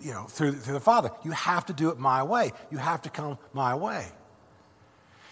you 0.00 0.12
know, 0.12 0.24
through, 0.24 0.52
through 0.52 0.74
the 0.74 0.80
Father. 0.80 1.10
You 1.24 1.32
have 1.32 1.66
to 1.66 1.72
do 1.72 1.90
it 1.90 1.98
my 1.98 2.22
way. 2.22 2.52
You 2.70 2.78
have 2.78 3.02
to 3.02 3.10
come 3.10 3.38
my 3.52 3.74
way. 3.74 4.06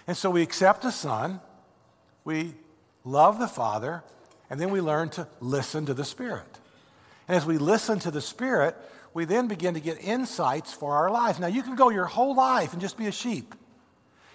And 0.09 0.17
so 0.17 0.31
we 0.31 0.43
accept 0.43 0.83
the 0.83 0.91
Son, 0.91 1.41
we 2.25 2.55
love 3.05 3.39
the 3.39 3.47
Father, 3.47 4.03
and 4.49 4.61
then 4.61 4.71
we 4.71 4.81
learn 4.81 5.11
to 5.11 5.29
listen 5.41 5.87
to 5.87 5.95
the 5.95 6.05
Spirit. 6.05 6.60
And 7.31 7.37
as 7.37 7.47
we 7.47 7.59
listen 7.59 8.01
to 8.01 8.11
the 8.11 8.21
Spirit, 8.21 8.77
we 9.15 9.25
then 9.25 9.47
begin 9.47 9.75
to 9.75 9.81
get 9.81 10.03
insights 10.03 10.73
for 10.73 10.97
our 10.97 11.13
life. 11.13 11.39
Now, 11.39 11.47
you 11.47 11.63
can 11.63 11.77
go 11.77 11.89
your 11.89 12.07
whole 12.07 12.35
life 12.35 12.73
and 12.73 12.83
just 12.83 12.99
be 12.99 13.07
a 13.07 13.13
sheep. 13.13 13.55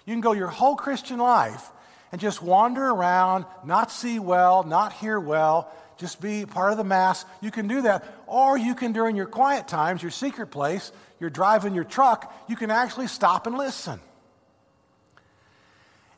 You 0.06 0.14
can 0.14 0.22
go 0.22 0.32
your 0.32 0.48
whole 0.48 0.76
Christian 0.76 1.18
life 1.18 1.72
and 2.10 2.18
just 2.18 2.40
wander 2.40 2.82
around, 2.82 3.44
not 3.66 3.92
see 3.92 4.18
well, 4.18 4.62
not 4.62 4.94
hear 4.94 5.20
well, 5.20 5.70
just 5.98 6.22
be 6.22 6.46
part 6.46 6.72
of 6.72 6.78
the 6.78 6.84
mass. 6.84 7.26
You 7.42 7.50
can 7.50 7.68
do 7.68 7.82
that. 7.82 8.02
Or 8.26 8.56
you 8.56 8.74
can, 8.74 8.92
during 8.92 9.14
your 9.14 9.26
quiet 9.26 9.68
times, 9.68 10.00
your 10.00 10.10
secret 10.10 10.46
place, 10.46 10.90
you're 11.20 11.28
driving 11.28 11.74
your 11.74 11.84
truck, 11.84 12.34
you 12.48 12.56
can 12.56 12.70
actually 12.70 13.08
stop 13.08 13.46
and 13.46 13.58
listen. 13.58 14.00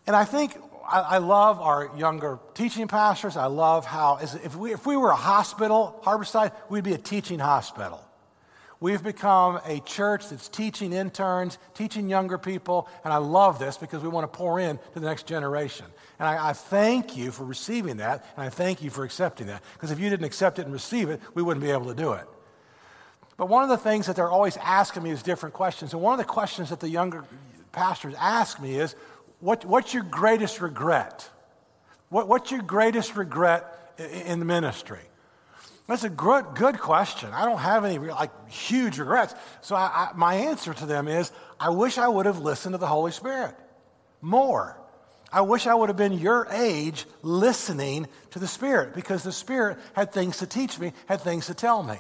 And 0.06 0.14
I 0.14 0.24
think 0.24 0.56
I, 0.90 1.00
I 1.00 1.18
love 1.18 1.60
our 1.60 1.90
younger 1.96 2.38
teaching 2.54 2.88
pastors. 2.88 3.36
I 3.36 3.46
love 3.46 3.84
how, 3.84 4.18
if 4.22 4.56
we, 4.56 4.72
if 4.72 4.86
we 4.86 4.96
were 4.96 5.10
a 5.10 5.16
hospital, 5.16 6.00
Harborside, 6.02 6.52
we'd 6.70 6.84
be 6.84 6.94
a 6.94 6.98
teaching 6.98 7.38
hospital. 7.38 8.02
We've 8.80 9.02
become 9.02 9.60
a 9.66 9.80
church 9.80 10.28
that's 10.28 10.48
teaching 10.48 10.92
interns, 10.92 11.58
teaching 11.74 12.08
younger 12.08 12.38
people, 12.38 12.88
and 13.02 13.12
I 13.12 13.16
love 13.16 13.58
this 13.58 13.76
because 13.76 14.02
we 14.02 14.08
want 14.08 14.32
to 14.32 14.36
pour 14.36 14.60
in 14.60 14.78
to 14.94 15.00
the 15.00 15.06
next 15.06 15.26
generation. 15.26 15.84
And 16.18 16.28
I, 16.28 16.50
I 16.50 16.52
thank 16.52 17.16
you 17.16 17.32
for 17.32 17.44
receiving 17.44 17.96
that, 17.96 18.24
and 18.36 18.46
I 18.46 18.50
thank 18.50 18.80
you 18.80 18.90
for 18.90 19.04
accepting 19.04 19.48
that. 19.48 19.62
Because 19.74 19.90
if 19.90 19.98
you 19.98 20.08
didn't 20.08 20.26
accept 20.26 20.60
it 20.60 20.62
and 20.62 20.72
receive 20.72 21.10
it, 21.10 21.20
we 21.34 21.42
wouldn't 21.42 21.64
be 21.64 21.72
able 21.72 21.86
to 21.86 21.94
do 21.94 22.12
it. 22.12 22.26
But 23.36 23.48
one 23.48 23.64
of 23.64 23.68
the 23.68 23.78
things 23.78 24.06
that 24.06 24.16
they're 24.16 24.30
always 24.30 24.56
asking 24.58 25.02
me 25.02 25.10
is 25.10 25.22
different 25.22 25.54
questions. 25.54 25.92
And 25.92 26.00
one 26.00 26.12
of 26.12 26.18
the 26.18 26.24
questions 26.24 26.70
that 26.70 26.80
the 26.80 26.88
younger 26.88 27.24
pastors 27.72 28.14
ask 28.18 28.60
me 28.60 28.76
is, 28.76 28.94
what, 29.40 29.64
what's 29.64 29.94
your 29.94 30.02
greatest 30.02 30.60
regret? 30.60 31.28
What, 32.08 32.28
what's 32.28 32.50
your 32.50 32.62
greatest 32.62 33.16
regret 33.16 33.94
in 33.98 34.38
the 34.38 34.44
ministry? 34.44 35.00
That's 35.86 36.04
a 36.04 36.10
good, 36.10 36.44
good 36.54 36.78
question. 36.78 37.30
I 37.32 37.46
don't 37.46 37.58
have 37.58 37.84
any 37.84 37.98
like 37.98 38.50
huge 38.50 38.98
regrets. 38.98 39.34
So 39.62 39.74
I, 39.74 40.10
I, 40.10 40.10
my 40.14 40.34
answer 40.34 40.74
to 40.74 40.86
them 40.86 41.08
is, 41.08 41.32
I 41.58 41.70
wish 41.70 41.96
I 41.96 42.08
would 42.08 42.26
have 42.26 42.40
listened 42.40 42.74
to 42.74 42.78
the 42.78 42.86
Holy 42.86 43.10
Spirit 43.10 43.54
more. 44.20 44.78
I 45.32 45.42
wish 45.42 45.66
I 45.66 45.74
would 45.74 45.88
have 45.88 45.96
been 45.96 46.14
your 46.14 46.46
age 46.50 47.06
listening 47.22 48.06
to 48.30 48.38
the 48.38 48.46
Spirit 48.46 48.94
because 48.94 49.22
the 49.22 49.32
Spirit 49.32 49.78
had 49.94 50.12
things 50.12 50.38
to 50.38 50.46
teach 50.46 50.78
me, 50.78 50.92
had 51.06 51.20
things 51.20 51.46
to 51.46 51.54
tell 51.54 51.82
me. 51.82 51.98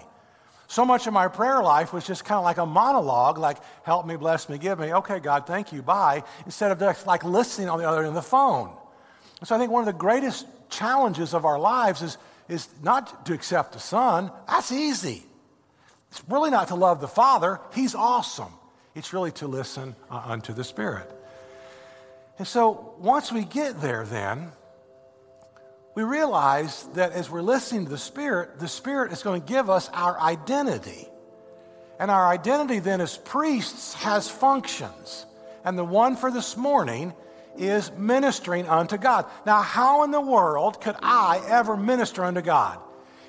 So 0.68 0.84
much 0.84 1.06
of 1.06 1.12
my 1.12 1.28
prayer 1.28 1.62
life 1.62 1.92
was 1.92 2.06
just 2.06 2.24
kind 2.24 2.38
of 2.38 2.44
like 2.44 2.58
a 2.58 2.66
monologue, 2.66 3.38
like, 3.38 3.58
help 3.82 4.06
me, 4.06 4.16
bless 4.16 4.48
me, 4.48 4.58
give 4.58 4.78
me. 4.78 4.94
Okay, 4.94 5.18
God, 5.18 5.46
thank 5.46 5.72
you, 5.72 5.82
bye. 5.82 6.22
Instead 6.44 6.70
of 6.70 6.78
just 6.78 7.06
like 7.06 7.24
listening 7.24 7.68
on 7.68 7.78
the 7.78 7.88
other 7.88 7.98
end 7.98 8.08
of 8.08 8.14
the 8.14 8.22
phone. 8.22 8.70
And 9.40 9.48
so 9.48 9.56
I 9.56 9.58
think 9.58 9.72
one 9.72 9.80
of 9.80 9.86
the 9.86 9.98
greatest 9.98 10.46
challenges 10.68 11.34
of 11.34 11.44
our 11.44 11.58
lives 11.58 12.02
is 12.02 12.18
is 12.48 12.68
not 12.82 13.26
to 13.26 13.34
accept 13.34 13.72
the 13.72 13.78
Son. 13.78 14.30
That's 14.48 14.72
easy. 14.72 15.22
It's 16.10 16.22
really 16.28 16.50
not 16.50 16.68
to 16.68 16.74
love 16.74 17.00
the 17.00 17.08
Father. 17.08 17.60
He's 17.74 17.94
awesome. 17.94 18.52
It's 18.94 19.12
really 19.12 19.32
to 19.32 19.46
listen 19.46 19.94
uh, 20.10 20.22
unto 20.24 20.52
the 20.52 20.64
Spirit. 20.64 21.10
And 22.38 22.46
so 22.46 22.94
once 22.98 23.30
we 23.30 23.44
get 23.44 23.80
there, 23.80 24.04
then, 24.04 24.52
we 25.98 26.04
realize 26.04 26.84
that 26.94 27.10
as 27.10 27.28
we're 27.28 27.42
listening 27.42 27.84
to 27.84 27.90
the 27.90 27.98
Spirit, 27.98 28.60
the 28.60 28.68
Spirit 28.68 29.10
is 29.10 29.24
going 29.24 29.40
to 29.40 29.44
give 29.44 29.68
us 29.68 29.90
our 29.92 30.16
identity. 30.20 31.08
And 31.98 32.08
our 32.08 32.28
identity 32.28 32.78
then 32.78 33.00
as 33.00 33.18
priests 33.18 33.94
has 33.94 34.30
functions. 34.30 35.26
And 35.64 35.76
the 35.76 35.82
one 35.82 36.14
for 36.14 36.30
this 36.30 36.56
morning 36.56 37.14
is 37.56 37.90
ministering 37.96 38.68
unto 38.68 38.96
God. 38.96 39.26
Now, 39.44 39.60
how 39.60 40.04
in 40.04 40.12
the 40.12 40.20
world 40.20 40.80
could 40.80 40.94
I 41.02 41.42
ever 41.48 41.76
minister 41.76 42.22
unto 42.22 42.42
God? 42.42 42.78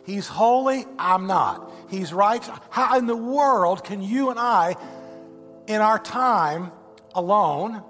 He's 0.05 0.27
holy, 0.27 0.85
I'm 0.99 1.25
not. 1.25 1.71
He's 1.89 2.13
right. 2.13 2.47
How 2.69 2.99
in 2.99 3.07
the 3.07 3.17
world 3.17 3.83
can 3.83 3.99
you 3.99 4.29
and 4.29 4.37
I, 4.37 4.75
in 5.65 5.81
our 5.81 5.97
time 5.97 6.71
alone, 7.15 7.81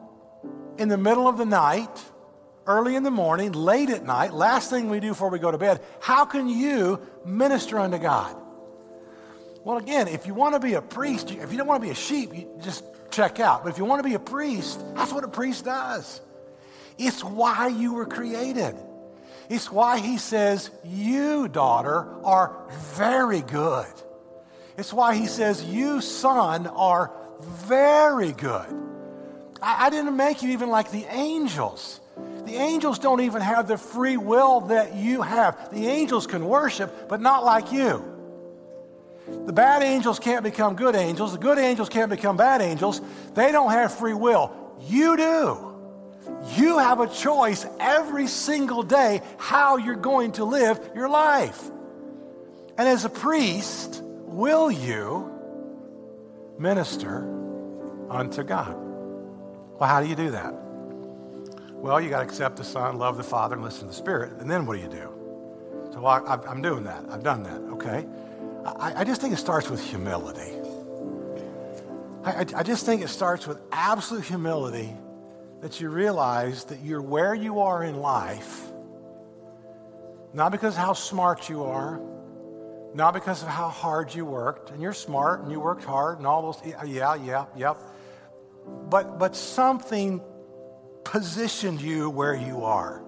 in 0.78 0.88
the 0.88 0.98
middle 0.98 1.28
of 1.28 1.38
the 1.38 1.46
night, 1.46 2.02
early 2.70 2.96
in 2.96 3.04
the 3.04 3.12
morning, 3.12 3.52
late 3.52 3.90
at 3.90 4.06
night, 4.06 4.32
last 4.32 4.70
thing 4.70 4.90
we 4.90 5.00
do 5.00 5.10
before 5.10 5.30
we 5.30 5.40
go 5.40 5.50
to 5.50 5.58
bed, 5.58 5.82
how 6.00 6.24
can 6.24 6.48
you 6.48 7.02
minister 7.26 7.80
unto 7.80 7.98
God? 7.98 8.36
Well, 9.66 9.78
again, 9.78 10.08
if 10.08 10.28
you 10.28 10.36
want 10.36 10.54
to 10.54 10.60
be 10.60 10.76
a 10.76 10.82
priest, 10.82 11.32
if 11.32 11.52
you 11.52 11.58
don't 11.58 11.68
want 11.68 11.82
to 11.82 11.88
be 11.88 11.92
a 11.92 11.96
sheep, 11.96 12.34
you 12.34 12.48
just 12.62 12.84
check 13.12 13.40
out. 13.40 13.64
But 13.64 13.72
if 13.72 13.80
you 13.80 13.86
want 13.86 14.04
to 14.04 14.08
be 14.08 14.16
a 14.16 14.20
priest, 14.20 14.80
that's 14.96 15.12
what 15.12 15.24
a 15.24 15.28
priest 15.28 15.66
does. 15.66 16.22
It's 16.98 17.24
why 17.24 17.68
you 17.68 17.94
were 17.94 18.06
created. 18.06 18.76
It's 19.50 19.72
why 19.72 20.00
he 20.00 20.18
says, 20.18 20.70
You, 20.86 21.48
daughter, 21.48 22.08
are 22.24 22.68
very 22.96 23.42
good. 23.42 23.92
It's 24.78 24.94
why 24.94 25.16
he 25.16 25.26
says, 25.26 25.64
You, 25.64 26.02
son, 26.02 26.68
are 26.68 27.12
very 27.42 28.32
good. 28.32 28.68
I, 29.62 29.88
I, 29.88 29.90
didn't 29.90 30.16
make 30.16 30.44
you 30.44 30.52
even 30.52 30.70
like 30.70 30.92
the 30.92 31.06
angels. 31.06 32.00
The 32.46 32.56
angels 32.56 33.00
don't 33.00 33.22
even 33.22 33.42
have 33.42 33.68
the 33.68 33.78
free 33.78 34.18
will 34.18 34.62
that 34.62 34.96
you 34.96 35.22
have. 35.22 35.72
The 35.72 35.88
angels 35.88 36.28
can 36.28 36.46
worship, 36.46 37.08
but 37.10 37.22
not 37.22 37.44
like 37.44 37.72
you. 37.72 38.04
The 39.46 39.54
bad 39.54 39.84
angels 39.84 40.20
can't 40.20 40.44
become 40.44 40.76
good 40.76 40.96
angels. 40.96 41.34
The 41.34 41.38
good 41.38 41.58
angels 41.58 41.90
can't 41.90 42.10
become 42.10 42.38
bad 42.38 42.62
angels. 42.62 43.02
They 43.34 43.52
don't 43.52 43.72
have 43.72 43.94
free 43.94 44.14
will. 44.14 44.52
You 44.88 45.18
do. 45.18 45.66
You 46.56 46.78
have 46.78 47.00
a 47.00 47.08
choice 47.08 47.66
every 47.80 48.28
single 48.28 48.84
day 48.84 49.22
how 49.38 49.78
you're 49.78 49.96
going 49.96 50.34
to 50.34 50.46
live 50.46 50.80
your 50.96 51.10
life. 51.10 51.70
And 52.78 52.88
as 52.88 53.06
a 53.06 53.10
priest, 53.10 54.02
will 54.04 54.72
you 54.72 55.32
minister 56.58 57.28
unto 58.10 58.44
God? 58.44 58.76
Well, 59.80 59.90
how 59.90 60.02
do 60.02 60.08
you 60.08 60.16
do 60.16 60.32
that? 60.32 60.54
Well, 61.82 62.02
you 62.02 62.10
got 62.10 62.20
to 62.20 62.26
accept 62.26 62.58
the 62.58 62.64
Son, 62.66 62.98
love 62.98 63.16
the 63.16 63.24
Father, 63.24 63.56
and 63.56 63.64
listen 63.64 63.82
to 63.82 63.88
the 63.88 63.94
Spirit. 63.94 64.34
And 64.40 64.52
then 64.52 64.66
what 64.66 64.76
do 64.76 64.84
you 64.84 64.90
do? 64.90 65.10
So 65.94 66.06
I, 66.06 66.52
am 66.52 66.62
doing 66.62 66.84
that. 66.84 67.06
I've 67.10 67.24
done 67.24 67.44
that, 67.44 67.62
okay? 67.74 68.06
I, 68.66 69.02
I, 69.02 69.04
just 69.06 69.22
think 69.22 69.34
it 69.34 69.38
starts 69.38 69.70
with 69.70 69.82
humility. 69.82 70.52
I, 72.26 72.46
I 72.54 72.64
just 72.64 72.86
think 72.86 73.02
it 73.02 73.08
starts 73.08 73.48
with 73.48 73.62
absolute 73.72 74.26
humility 74.26 74.94
that 75.62 75.80
you 75.80 75.90
realize 75.90 76.66
that 76.66 76.82
you're 76.82 77.02
where 77.02 77.34
you 77.34 77.62
are 77.62 77.82
in 77.82 77.96
life, 77.96 78.62
not 80.34 80.52
because 80.52 80.76
of 80.76 80.82
how 80.82 80.94
smart 80.94 81.48
you 81.48 81.64
are, 81.64 82.02
not 82.94 83.14
because 83.14 83.42
of 83.42 83.48
how 83.48 83.70
hard 83.70 84.14
you 84.14 84.26
worked, 84.26 84.72
and 84.72 84.82
you're 84.82 84.94
smart 84.94 85.42
and 85.42 85.52
you 85.52 85.62
worked 85.62 85.86
hard 85.86 86.18
and 86.18 86.28
all 86.28 86.52
those, 86.52 86.74
yeah, 86.86 87.16
yeah, 87.16 87.46
yep. 87.56 87.78
But, 88.90 89.18
but 89.18 89.34
something 89.34 90.22
positioned 91.04 91.82
you 91.82 92.10
where 92.10 92.36
you 92.36 92.64
are. 92.64 93.02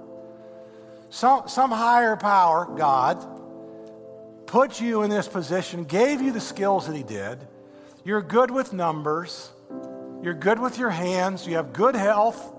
Some, 1.10 1.48
some 1.48 1.72
higher 1.72 2.16
power, 2.16 2.66
God, 2.78 3.26
put 4.46 4.80
you 4.80 5.04
in 5.04 5.10
this 5.10 5.28
position, 5.28 5.84
gave 5.84 6.22
you 6.22 6.32
the 6.32 6.40
skills 6.40 6.88
that 6.88 6.96
He 6.96 7.04
did. 7.04 7.40
You're 8.04 8.22
good 8.22 8.50
with 8.50 8.74
numbers. 8.74 9.52
You're 10.22 10.34
good 10.34 10.60
with 10.60 10.78
your 10.78 10.90
hands. 10.90 11.46
You 11.46 11.56
have 11.56 11.74
good 11.74 11.96
health. 11.96 12.54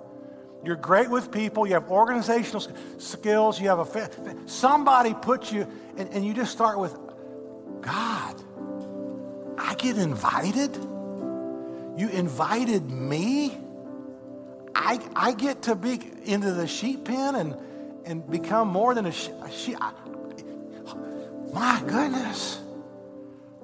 You're 0.65 0.77
great 0.77 1.11
with 1.11 1.33
people. 1.33 1.67
You 1.67 1.75
have 1.75 1.91
organizational 1.91 2.61
skills. 2.99 3.61
You 3.61 3.69
have 3.69 3.79
a 3.79 4.49
somebody 4.49 5.15
put 5.15 5.53
you, 5.53 5.67
and, 5.97 6.09
and 6.11 6.25
you 6.25 6.35
just 6.35 6.53
start 6.53 6.79
with 6.79 6.97
God. 7.81 8.41
I 9.59 9.75
get 9.75 9.99
invited. 9.99 10.75
You 11.97 12.09
invited 12.11 12.91
me? 12.91 13.59
I, 14.85 14.99
I 15.15 15.33
get 15.33 15.63
to 15.63 15.77
be 15.77 16.01
into 16.25 16.53
the 16.53 16.67
sheep 16.67 17.05
pen 17.05 17.37
and, 17.37 17.57
and 18.05 18.29
become 18.29 18.67
more 18.69 18.95
than 18.95 19.07
a, 19.07 19.13
sheep. 19.13 19.79
My 21.53 21.83
goodness. 21.87 22.61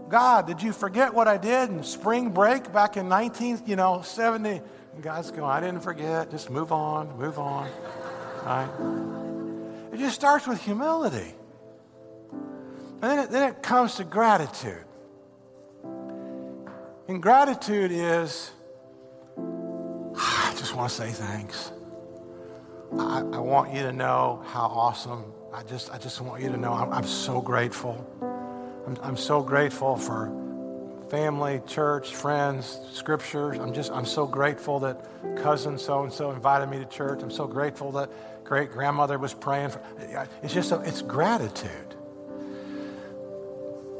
God, 0.08 0.46
did 0.46 0.62
you 0.62 0.72
forget 0.72 1.12
what 1.12 1.26
I 1.26 1.36
did 1.36 1.70
in 1.70 1.82
spring 1.82 2.30
break 2.30 2.72
back 2.72 2.96
in 2.96 3.08
19, 3.08 3.62
you 3.66 3.74
know, 3.74 4.02
70? 4.02 4.48
And 4.94 5.02
God's 5.02 5.32
going, 5.32 5.42
I 5.42 5.60
didn't 5.60 5.80
forget. 5.80 6.30
Just 6.30 6.50
move 6.50 6.70
on, 6.70 7.18
move 7.18 7.38
on. 7.38 7.68
Right? 8.44 9.92
It 9.92 9.98
just 9.98 10.14
starts 10.14 10.46
with 10.46 10.62
humility. 10.62 11.34
And 12.30 13.02
then 13.02 13.18
it, 13.18 13.30
then 13.30 13.50
it 13.50 13.62
comes 13.62 13.96
to 13.96 14.04
gratitude. 14.04 14.84
And 17.08 17.20
gratitude 17.20 17.90
is, 17.90 18.52
just 20.58 20.74
want 20.74 20.90
to 20.90 20.96
say 20.96 21.10
thanks. 21.10 21.70
I, 22.98 23.18
I, 23.20 23.38
want 23.38 23.72
you 23.72 23.82
to 23.82 23.92
know 23.92 24.42
how 24.46 24.66
awesome. 24.66 25.32
I 25.52 25.62
just, 25.62 25.92
I 25.92 25.98
just 25.98 26.20
want 26.20 26.42
you 26.42 26.48
to 26.48 26.56
know 26.56 26.72
I'm, 26.72 26.92
I'm 26.92 27.06
so 27.06 27.40
grateful. 27.40 28.04
I'm, 28.86 28.98
I'm 29.02 29.16
so 29.16 29.40
grateful 29.40 29.96
for 29.96 30.32
family, 31.10 31.62
church, 31.66 32.16
friends, 32.16 32.80
scriptures. 32.90 33.58
I'm 33.58 33.72
just, 33.72 33.92
I'm 33.92 34.04
so 34.04 34.26
grateful 34.26 34.80
that 34.80 35.04
cousin 35.36 35.78
so 35.78 36.02
and 36.02 36.12
so 36.12 36.32
invited 36.32 36.68
me 36.68 36.78
to 36.78 36.86
church. 36.86 37.22
I'm 37.22 37.30
so 37.30 37.46
grateful 37.46 37.92
that 37.92 38.10
great 38.44 38.72
grandmother 38.72 39.16
was 39.16 39.34
praying 39.34 39.70
for. 39.70 39.80
It's 40.42 40.52
just, 40.52 40.72
a, 40.72 40.80
it's 40.80 41.02
gratitude. 41.02 41.94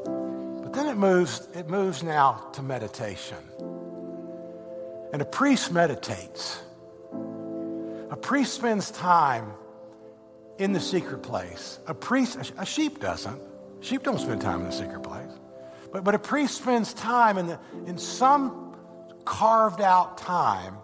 But 0.03 0.73
then 0.73 0.87
it 0.87 0.97
moves, 0.97 1.47
it 1.55 1.69
moves 1.69 2.03
now 2.03 2.49
to 2.53 2.61
meditation. 2.61 3.37
And 5.11 5.21
a 5.21 5.25
priest 5.25 5.71
meditates. 5.71 6.61
A 8.11 8.17
priest 8.19 8.53
spends 8.53 8.91
time 8.91 9.53
in 10.57 10.73
the 10.73 10.79
secret 10.79 11.23
place. 11.23 11.79
A 11.87 11.93
priest, 11.93 12.51
a 12.57 12.65
sheep 12.65 12.99
doesn't. 12.99 13.41
Sheep 13.81 14.03
don't 14.03 14.19
spend 14.19 14.41
time 14.41 14.59
in 14.61 14.65
the 14.65 14.71
secret 14.71 15.03
place. 15.03 15.31
But, 15.91 16.03
but 16.03 16.15
a 16.15 16.19
priest 16.19 16.57
spends 16.57 16.93
time 16.93 17.37
in, 17.37 17.47
the, 17.47 17.59
in 17.85 17.97
some 17.97 18.75
carved 19.25 19.81
out 19.81 20.17
time 20.17 20.77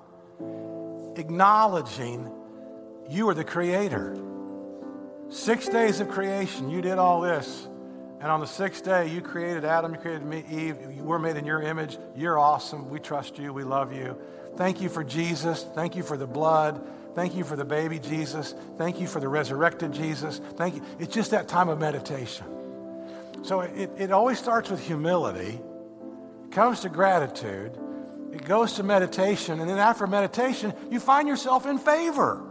acknowledging 1.18 2.32
you 3.10 3.30
are 3.30 3.34
the 3.34 3.44
creator. 3.44 4.18
Six 5.30 5.68
days 5.68 6.00
of 6.00 6.10
creation, 6.10 6.70
you 6.70 6.82
did 6.82 6.98
all 6.98 7.22
this. 7.22 7.68
And 8.22 8.32
on 8.32 8.40
the 8.40 8.48
sixth 8.48 8.84
day, 8.84 9.08
you 9.08 9.22
created 9.22 9.66
Adam, 9.66 9.94
you 9.94 10.00
created 10.00 10.26
me, 10.26 10.44
Eve. 10.50 10.78
We're 11.00 11.20
made 11.20 11.36
in 11.36 11.46
your 11.46 11.62
image. 11.62 11.98
You're 12.16 12.40
awesome. 12.40 12.90
We 12.90 13.00
trust 13.00 13.38
you. 13.38 13.54
We 13.54 13.64
love 13.64 13.94
you. 13.94 14.18
Thank 14.56 14.82
you 14.82 14.90
for 14.90 15.04
Jesus. 15.04 15.66
Thank 15.76 15.96
you 15.96 16.04
for 16.04 16.18
the 16.18 16.28
blood. 16.28 16.82
Thank 17.14 17.36
you 17.36 17.44
for 17.44 17.56
the 17.56 17.66
baby 17.66 18.00
Jesus. 18.00 18.54
Thank 18.78 19.00
you 19.00 19.08
for 19.08 19.20
the 19.20 19.28
resurrected 19.28 19.94
Jesus. 19.94 20.40
Thank 20.56 20.76
you. 20.76 20.84
It's 21.00 21.14
just 21.14 21.32
that 21.32 21.48
time 21.48 21.70
of 21.70 21.80
meditation. 21.80 22.46
So 23.44 23.62
it, 23.62 23.92
it 23.98 24.12
always 24.12 24.40
starts 24.40 24.70
with 24.70 24.86
humility, 24.86 25.60
comes 26.52 26.82
to 26.82 26.90
gratitude, 26.90 27.78
it 28.34 28.44
goes 28.44 28.74
to 28.74 28.84
meditation, 28.84 29.60
and 29.60 29.70
then 29.70 29.78
after 29.78 30.08
meditation, 30.08 30.74
you 30.90 31.00
find 31.00 31.28
yourself 31.28 31.66
in 31.66 31.78
favor. 31.78 32.42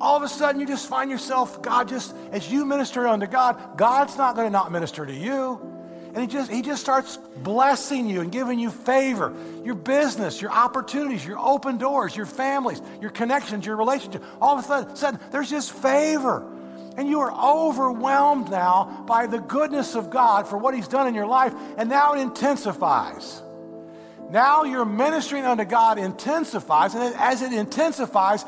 All 0.00 0.16
of 0.16 0.22
a 0.22 0.28
sudden, 0.28 0.60
you 0.60 0.66
just 0.66 0.88
find 0.88 1.10
yourself, 1.10 1.62
God, 1.62 1.88
just 1.88 2.14
as 2.32 2.50
you 2.50 2.64
minister 2.64 3.06
unto 3.06 3.26
God, 3.26 3.76
God's 3.76 4.16
not 4.16 4.34
going 4.34 4.46
to 4.46 4.50
not 4.50 4.72
minister 4.72 5.06
to 5.06 5.12
you. 5.12 5.60
And 6.14 6.22
he 6.22 6.28
just, 6.28 6.50
he 6.50 6.62
just 6.62 6.80
starts 6.80 7.16
blessing 7.16 8.08
you 8.08 8.20
and 8.20 8.30
giving 8.30 8.58
you 8.58 8.70
favor. 8.70 9.34
Your 9.64 9.74
business, 9.74 10.40
your 10.40 10.52
opportunities, 10.52 11.24
your 11.24 11.38
open 11.40 11.76
doors, 11.76 12.14
your 12.14 12.26
families, 12.26 12.80
your 13.00 13.10
connections, 13.10 13.66
your 13.66 13.76
relationships. 13.76 14.24
All 14.40 14.56
of 14.56 14.70
a 14.70 14.96
sudden, 14.96 15.18
there's 15.32 15.50
just 15.50 15.72
favor. 15.72 16.48
And 16.96 17.08
you 17.08 17.20
are 17.20 17.32
overwhelmed 17.32 18.50
now 18.50 19.04
by 19.06 19.26
the 19.26 19.40
goodness 19.40 19.96
of 19.96 20.10
God 20.10 20.46
for 20.46 20.56
what 20.56 20.74
He's 20.74 20.86
done 20.86 21.08
in 21.08 21.14
your 21.14 21.26
life, 21.26 21.52
and 21.76 21.88
now 21.88 22.14
it 22.14 22.20
intensifies. 22.20 23.42
Now 24.30 24.62
your 24.62 24.84
ministering 24.84 25.44
unto 25.44 25.64
God 25.64 25.98
intensifies, 25.98 26.94
and 26.94 27.14
as 27.16 27.42
it 27.42 27.52
intensifies, 27.52 28.44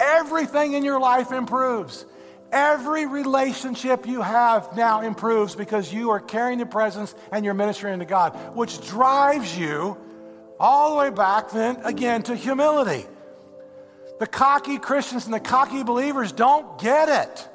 everything 0.00 0.72
in 0.72 0.84
your 0.84 1.00
life 1.00 1.32
improves. 1.32 2.06
Every 2.52 3.06
relationship 3.06 4.06
you 4.06 4.22
have 4.22 4.76
now 4.76 5.02
improves 5.02 5.54
because 5.54 5.92
you 5.92 6.10
are 6.10 6.20
carrying 6.20 6.58
the 6.58 6.66
presence 6.66 7.14
and 7.30 7.44
you're 7.44 7.54
ministering 7.54 8.00
to 8.00 8.04
God, 8.04 8.30
which 8.56 8.84
drives 8.86 9.56
you 9.56 9.96
all 10.58 10.90
the 10.90 10.96
way 10.96 11.10
back 11.10 11.50
then 11.50 11.76
again 11.84 12.22
to 12.24 12.34
humility. 12.34 13.06
The 14.18 14.26
cocky 14.26 14.78
Christians 14.78 15.26
and 15.26 15.34
the 15.34 15.40
cocky 15.40 15.82
believers 15.82 16.32
don't 16.32 16.80
get 16.80 17.08
it 17.08 17.48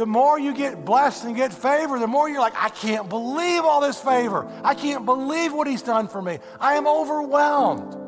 the 0.00 0.06
more 0.06 0.40
you 0.40 0.54
get 0.54 0.86
blessed 0.86 1.24
and 1.24 1.36
get 1.36 1.52
favor, 1.52 1.98
the 1.98 2.06
more 2.06 2.26
you're 2.26 2.40
like, 2.40 2.54
I 2.56 2.70
can't 2.70 3.06
believe 3.10 3.64
all 3.64 3.82
this 3.82 4.00
favor. 4.00 4.50
I 4.64 4.72
can't 4.72 5.04
believe 5.04 5.52
what 5.52 5.66
he's 5.66 5.82
done 5.82 6.08
for 6.08 6.22
me. 6.22 6.38
I 6.58 6.76
am 6.76 6.86
overwhelmed. 6.86 7.99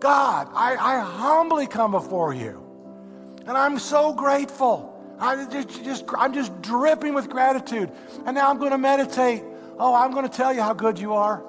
God, 0.00 0.48
I, 0.52 0.76
I 0.76 0.98
humbly 1.00 1.66
come 1.66 1.92
before 1.92 2.34
you. 2.34 2.62
And 3.46 3.56
I'm 3.56 3.78
so 3.78 4.12
grateful. 4.12 4.92
I 5.18 5.46
just, 5.46 5.84
just, 5.84 6.04
I'm 6.16 6.34
just 6.34 6.60
dripping 6.62 7.14
with 7.14 7.30
gratitude. 7.30 7.90
And 8.26 8.34
now 8.34 8.50
I'm 8.50 8.58
going 8.58 8.72
to 8.72 8.78
meditate. 8.78 9.42
Oh, 9.78 9.94
I'm 9.94 10.12
going 10.12 10.28
to 10.28 10.34
tell 10.34 10.52
you 10.52 10.62
how 10.62 10.74
good 10.74 10.98
you 10.98 11.14
are. 11.14 11.42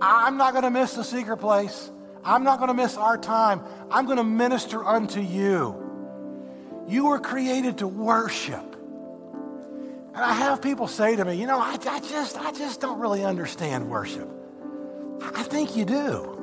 I'm 0.00 0.36
not 0.36 0.52
going 0.52 0.64
to 0.64 0.70
miss 0.70 0.94
the 0.94 1.04
secret 1.04 1.38
place. 1.38 1.90
I'm 2.24 2.44
not 2.44 2.58
going 2.58 2.68
to 2.68 2.74
miss 2.74 2.96
our 2.96 3.18
time. 3.18 3.62
I'm 3.90 4.04
going 4.04 4.18
to 4.18 4.24
minister 4.24 4.84
unto 4.84 5.20
you. 5.20 5.78
You 6.88 7.06
were 7.06 7.18
created 7.18 7.78
to 7.78 7.88
worship. 7.88 8.76
And 10.14 10.22
I 10.22 10.34
have 10.34 10.60
people 10.60 10.88
say 10.88 11.16
to 11.16 11.24
me, 11.24 11.34
you 11.36 11.46
know, 11.46 11.58
I, 11.58 11.78
I, 11.88 12.00
just, 12.00 12.36
I 12.36 12.52
just 12.52 12.80
don't 12.80 12.98
really 13.00 13.24
understand 13.24 13.88
worship. 13.88 14.28
I 15.22 15.42
think 15.42 15.76
you 15.76 15.84
do. 15.84 16.41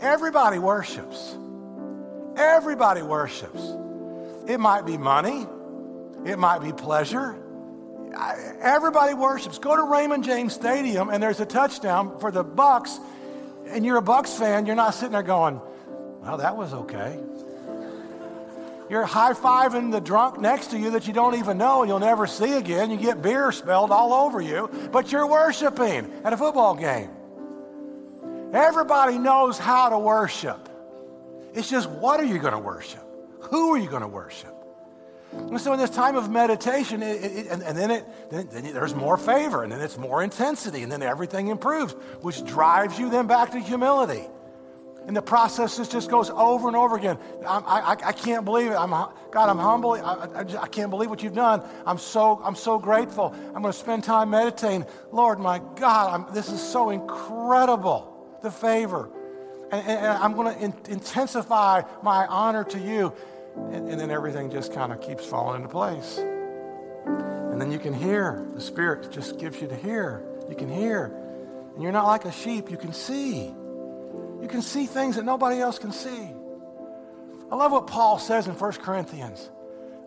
Everybody 0.00 0.58
worships. 0.58 1.36
Everybody 2.36 3.02
worships. 3.02 3.62
It 4.46 4.60
might 4.60 4.84
be 4.84 4.98
money. 4.98 5.46
It 6.24 6.38
might 6.38 6.60
be 6.60 6.72
pleasure. 6.72 7.36
Everybody 8.60 9.14
worships. 9.14 9.58
Go 9.58 9.76
to 9.76 9.82
Raymond 9.82 10.24
James 10.24 10.54
Stadium 10.54 11.08
and 11.08 11.22
there's 11.22 11.40
a 11.40 11.46
touchdown 11.46 12.18
for 12.18 12.30
the 12.30 12.44
Bucks, 12.44 12.98
and 13.68 13.84
you're 13.84 13.96
a 13.96 14.02
Bucks 14.02 14.32
fan. 14.34 14.66
You're 14.66 14.76
not 14.76 14.94
sitting 14.94 15.12
there 15.12 15.22
going, 15.22 15.60
"Well, 16.22 16.38
that 16.38 16.56
was 16.56 16.72
okay." 16.72 17.18
You're 18.88 19.04
high 19.04 19.32
fiving 19.32 19.90
the 19.90 20.00
drunk 20.00 20.40
next 20.40 20.70
to 20.70 20.78
you 20.78 20.90
that 20.90 21.08
you 21.08 21.12
don't 21.12 21.34
even 21.34 21.58
know 21.58 21.82
and 21.82 21.88
you'll 21.88 21.98
never 21.98 22.26
see 22.26 22.52
again. 22.52 22.90
You 22.90 22.96
get 22.96 23.20
beer 23.20 23.50
spilled 23.50 23.90
all 23.90 24.12
over 24.12 24.40
you, 24.40 24.70
but 24.92 25.10
you're 25.10 25.26
worshiping 25.26 26.08
at 26.24 26.32
a 26.32 26.36
football 26.36 26.74
game. 26.74 27.10
Everybody 28.52 29.18
knows 29.18 29.58
how 29.58 29.88
to 29.88 29.98
worship. 29.98 30.68
It's 31.54 31.70
just 31.70 31.88
what 31.88 32.20
are 32.20 32.24
you 32.24 32.38
going 32.38 32.52
to 32.52 32.58
worship? 32.58 33.02
Who 33.50 33.74
are 33.74 33.78
you 33.78 33.88
going 33.88 34.02
to 34.02 34.08
worship? 34.08 34.52
And 35.32 35.60
so 35.60 35.72
in 35.72 35.78
this 35.78 35.90
time 35.90 36.16
of 36.16 36.30
meditation, 36.30 37.02
it, 37.02 37.22
it, 37.22 37.46
and, 37.48 37.62
and, 37.62 37.76
then, 37.76 37.90
it, 37.90 38.30
then, 38.30 38.48
then 38.50 38.72
there's 38.72 38.94
more 38.94 39.16
favor, 39.16 39.62
and 39.62 39.70
then 39.70 39.80
it's 39.80 39.98
more 39.98 40.22
intensity, 40.22 40.82
and 40.82 40.90
then 40.90 41.02
everything 41.02 41.48
improves, 41.48 41.92
which 42.22 42.44
drives 42.44 42.98
you 42.98 43.10
then 43.10 43.26
back 43.26 43.50
to 43.52 43.60
humility. 43.60 44.24
And 45.06 45.16
the 45.16 45.22
process 45.22 45.76
just 45.88 46.10
goes 46.10 46.30
over 46.30 46.66
and 46.66 46.76
over 46.76 46.96
again. 46.96 47.16
I, 47.46 47.58
I, 47.58 48.08
I 48.08 48.12
can't 48.12 48.44
believe 48.44 48.72
it. 48.72 48.74
I'm, 48.74 48.90
God, 48.90 49.48
I'm 49.48 49.58
humble. 49.58 49.92
I, 49.92 50.28
I, 50.34 50.42
just, 50.42 50.60
I, 50.60 50.66
can't 50.66 50.90
believe 50.90 51.10
what 51.10 51.22
you've 51.22 51.34
done. 51.34 51.62
I'm 51.86 51.98
so, 51.98 52.40
I'm 52.42 52.56
so 52.56 52.76
grateful. 52.76 53.32
I'm 53.54 53.62
going 53.62 53.72
to 53.72 53.78
spend 53.78 54.02
time 54.02 54.30
meditating. 54.30 54.84
Lord, 55.12 55.38
my 55.38 55.60
God, 55.76 56.12
I'm, 56.12 56.34
this 56.34 56.50
is 56.50 56.60
so 56.60 56.90
incredible, 56.90 58.15
the 58.46 58.52
favor. 58.52 59.10
And, 59.72 59.86
and, 59.86 59.98
and 59.98 60.06
I'm 60.06 60.32
going 60.34 60.54
to 60.54 60.62
in, 60.62 60.74
intensify 60.88 61.82
my 62.02 62.26
honor 62.26 62.64
to 62.64 62.78
you. 62.78 63.12
And, 63.56 63.88
and 63.88 64.00
then 64.00 64.10
everything 64.10 64.50
just 64.50 64.72
kind 64.72 64.92
of 64.92 65.00
keeps 65.00 65.26
falling 65.26 65.56
into 65.56 65.68
place. 65.68 66.18
And 66.18 67.60
then 67.60 67.72
you 67.72 67.78
can 67.78 67.92
hear. 67.92 68.46
The 68.54 68.60
Spirit 68.60 69.10
just 69.10 69.38
gives 69.38 69.60
you 69.60 69.68
to 69.68 69.76
hear. 69.76 70.22
You 70.48 70.54
can 70.54 70.70
hear. 70.70 71.06
And 71.74 71.82
you're 71.82 71.92
not 71.92 72.06
like 72.06 72.24
a 72.24 72.32
sheep, 72.32 72.70
you 72.70 72.76
can 72.76 72.92
see. 72.92 73.46
You 73.46 74.48
can 74.48 74.62
see 74.62 74.86
things 74.86 75.16
that 75.16 75.24
nobody 75.24 75.60
else 75.60 75.78
can 75.78 75.92
see. 75.92 76.30
I 77.50 77.54
love 77.54 77.72
what 77.72 77.86
Paul 77.86 78.18
says 78.18 78.46
in 78.46 78.54
1 78.54 78.72
Corinthians. 78.74 79.50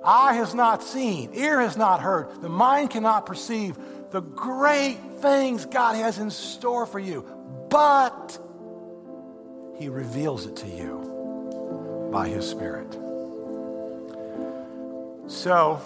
Eye 0.04 0.36
has 0.36 0.54
not 0.54 0.84
seen, 0.84 1.32
ear 1.34 1.60
has 1.60 1.76
not 1.76 2.02
heard, 2.02 2.42
the 2.42 2.50
mind 2.50 2.92
cannot 2.92 3.26
perceive 3.26 3.78
the 4.12 4.22
great 4.22 4.98
things 5.22 5.66
God 5.66 5.96
has 5.96 6.18
in 6.20 6.32
store 6.32 6.86
for 6.86 7.00
you, 7.00 7.26
but 7.70 8.38
He 9.78 9.90
reveals 9.90 10.46
it 10.46 10.56
to 10.58 10.68
you 10.68 12.10
by 12.12 12.28
His 12.28 12.50
Spirit. 12.50 12.92
So, 15.28 15.82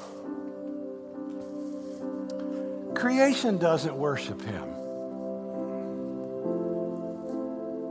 creation 2.96 3.58
doesn't 3.58 3.96
worship 3.96 4.42
Him. 4.42 4.74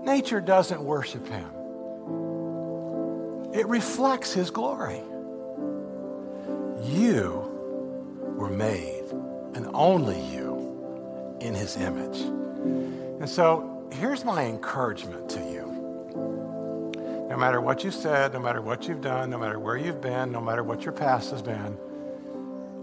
Nature 0.04 0.40
doesn't 0.40 0.82
worship 0.82 1.26
him, 1.28 1.48
it 3.54 3.66
reflects 3.66 4.32
his 4.32 4.50
glory. 4.50 5.00
You 6.82 7.48
were 8.36 8.50
made, 8.50 9.01
and 9.54 9.68
only 9.74 10.20
you, 10.32 11.38
in 11.40 11.54
his 11.54 11.76
image. 11.76 12.20
And 13.20 13.28
so 13.28 13.88
here's 13.92 14.24
my 14.24 14.44
encouragement 14.44 15.28
to 15.30 15.40
you. 15.40 15.68
No 17.28 17.36
matter 17.36 17.60
what 17.60 17.82
you 17.82 17.90
said, 17.90 18.32
no 18.32 18.40
matter 18.40 18.60
what 18.60 18.86
you've 18.86 19.00
done, 19.00 19.30
no 19.30 19.38
matter 19.38 19.58
where 19.58 19.76
you've 19.76 20.00
been, 20.00 20.32
no 20.32 20.40
matter 20.40 20.62
what 20.62 20.84
your 20.84 20.92
past 20.92 21.30
has 21.30 21.42
been, 21.42 21.78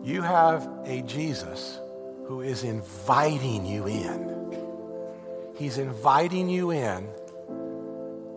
you 0.03 0.21
have 0.21 0.67
a 0.86 1.01
Jesus 1.03 1.79
who 2.25 2.41
is 2.41 2.63
inviting 2.63 3.65
you 3.65 3.88
in. 3.88 4.58
He's 5.58 5.77
inviting 5.77 6.49
you 6.49 6.71
in 6.71 7.08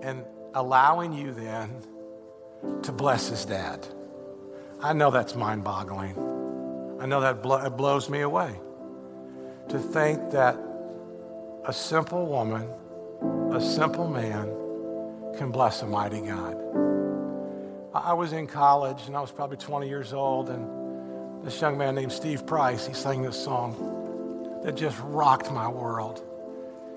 and 0.03 0.25
allowing 0.55 1.13
you 1.13 1.33
then 1.33 1.71
to 2.83 2.93
bless 2.93 3.29
his 3.29 3.45
dad. 3.45 3.87
I 4.83 4.93
know 4.93 5.11
that's 5.11 5.35
mind 5.35 5.65
boggling. 5.65 6.32
I 7.03 7.07
know 7.07 7.21
that 7.23 7.39
it 7.67 7.77
blows 7.77 8.09
me 8.09 8.21
away 8.21 8.55
to 9.71 9.79
think 9.81 10.31
that 10.31 10.57
a 11.65 11.73
simple 11.73 12.27
woman, 12.27 12.69
a 13.53 13.61
simple 13.61 14.09
man, 14.09 14.47
can 15.37 15.51
bless 15.51 15.83
a 15.83 15.87
mighty 15.87 16.21
God. 16.21 16.55
I 17.93 18.13
was 18.13 18.33
in 18.33 18.47
college 18.47 19.01
and 19.09 19.17
I 19.17 19.21
was 19.21 19.33
probably 19.33 19.57
20 19.57 19.89
years 19.89 20.13
old, 20.13 20.49
and 20.49 21.45
this 21.45 21.61
young 21.61 21.77
man 21.77 21.97
named 21.97 22.13
Steve 22.13 22.47
Price, 22.47 22.87
he 22.87 22.95
sang 22.95 23.23
this 23.23 23.43
song 23.43 24.61
that 24.63 24.77
just 24.77 24.97
rocked 25.01 25.51
my 25.51 25.67
world. 25.67 26.23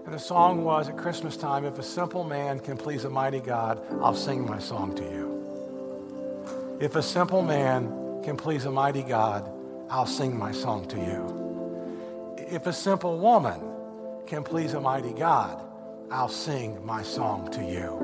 And 0.05 0.13
the 0.13 0.19
song 0.19 0.63
was 0.63 0.87
at 0.87 0.97
Christmas 0.97 1.35
time 1.35 1.65
If 1.65 1.79
a 1.79 1.83
simple 1.83 2.23
man 2.23 2.59
can 2.59 2.77
please 2.77 3.05
a 3.05 3.09
mighty 3.09 3.39
God, 3.39 3.81
I'll 4.03 4.13
sing 4.13 4.45
my 4.45 4.59
song 4.59 4.93
to 4.97 5.03
you. 5.03 6.77
If 6.79 6.95
a 6.95 7.01
simple 7.01 7.41
man 7.41 8.21
can 8.23 8.37
please 8.37 8.65
a 8.65 8.71
mighty 8.71 9.01
God, 9.01 9.51
I'll 9.89 10.07
sing 10.07 10.37
my 10.37 10.51
song 10.51 10.87
to 10.87 10.97
you. 10.97 12.35
If 12.37 12.67
a 12.67 12.73
simple 12.73 13.19
woman 13.19 13.59
can 14.25 14.43
please 14.43 14.73
a 14.73 14.81
mighty 14.81 15.13
God, 15.13 15.61
I'll 16.11 16.29
sing 16.29 16.83
my 16.85 17.03
song 17.03 17.51
to 17.51 17.61
you. 17.63 17.97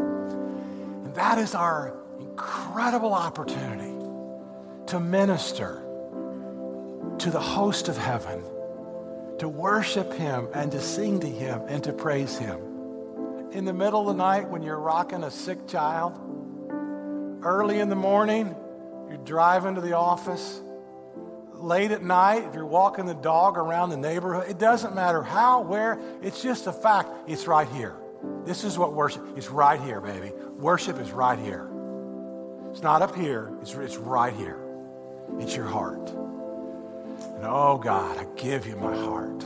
And 1.06 1.16
that 1.16 1.38
is 1.38 1.56
our 1.56 1.96
incredible 2.20 3.14
opportunity 3.14 3.96
to 4.88 5.00
minister 5.00 5.82
to 7.20 7.32
the 7.32 7.40
host 7.40 7.88
of 7.88 7.98
heaven, 7.98 8.44
to 9.40 9.48
worship 9.48 10.14
him 10.14 10.48
and 10.54 10.72
to 10.72 10.82
sing 10.82 11.20
to 11.20 11.28
him 11.28 11.62
and 11.68 11.84
to 11.84 11.94
praise 11.94 12.38
him. 12.38 12.60
In 13.52 13.66
the 13.66 13.74
middle 13.74 14.02
of 14.02 14.16
the 14.16 14.24
night 14.24 14.48
when 14.48 14.62
you're 14.62 14.80
rocking 14.80 15.24
a 15.24 15.32
sick 15.32 15.68
child, 15.68 16.20
early 17.44 17.80
in 17.80 17.90
the 17.90 17.96
morning 17.96 18.56
you're 19.08 19.18
driving 19.26 19.76
to 19.76 19.82
the 19.82 19.94
office, 19.94 20.62
late 21.64 21.92
at 21.92 22.04
night, 22.04 22.44
if 22.44 22.54
you're 22.54 22.66
walking 22.66 23.06
the 23.06 23.14
dog 23.14 23.58
around 23.58 23.90
the 23.90 23.98
neighborhood, 23.98 24.50
it 24.50 24.58
doesn't 24.58 24.96
matter 24.96 25.22
how, 25.22 25.62
where, 25.62 26.00
it's 26.22 26.42
just 26.42 26.68
a 26.68 26.74
fact. 26.74 27.10
It's 27.28 27.48
right 27.48 27.68
here. 27.70 27.96
This 28.46 28.64
is 28.64 28.78
what 28.78 28.94
worship 28.94 29.38
is 29.38 29.50
right 29.50 29.80
here, 29.80 30.02
baby. 30.02 30.32
Worship 30.58 31.00
is 31.00 31.12
right 31.12 31.40
here. 31.40 31.68
It's 32.72 32.82
not 32.82 33.02
up 33.02 33.16
here, 33.16 33.52
it's, 33.62 33.74
it's 33.74 33.98
right 33.98 34.34
here. 34.34 34.60
It's 35.40 35.56
your 35.56 35.66
heart. 35.66 36.10
And 36.10 37.46
oh 37.46 37.78
God, 37.78 38.18
I 38.18 38.26
give 38.40 38.68
you 38.68 38.76
my 38.76 38.96
heart. 38.96 39.44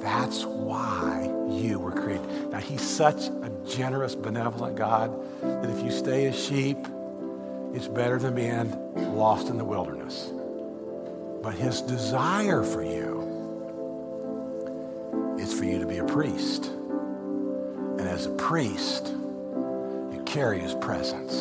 That's 0.00 0.44
why 0.44 1.30
you 1.50 1.78
were 1.78 1.92
created. 1.92 2.50
Now, 2.50 2.58
He's 2.58 2.82
such 2.82 3.28
a 3.28 3.50
generous, 3.68 4.14
benevolent 4.14 4.76
God 4.76 5.12
that 5.42 5.68
if 5.70 5.84
you 5.84 5.90
stay 5.90 6.26
as 6.26 6.38
sheep, 6.38 6.78
it's 7.74 7.86
better 7.86 8.18
than 8.18 8.34
being 8.34 9.16
lost 9.16 9.48
in 9.48 9.58
the 9.58 9.64
wilderness. 9.64 10.32
But 11.42 11.54
his 11.54 11.80
desire 11.80 12.62
for 12.62 12.82
you 12.82 13.26
is 15.38 15.52
for 15.54 15.64
you 15.64 15.78
to 15.78 15.86
be 15.86 15.98
a 15.98 16.04
priest. 16.04 16.66
And 16.66 18.02
as 18.02 18.26
a 18.26 18.30
priest, 18.30 19.08
you 19.08 20.22
carry 20.26 20.60
his 20.60 20.74
presence. 20.74 21.32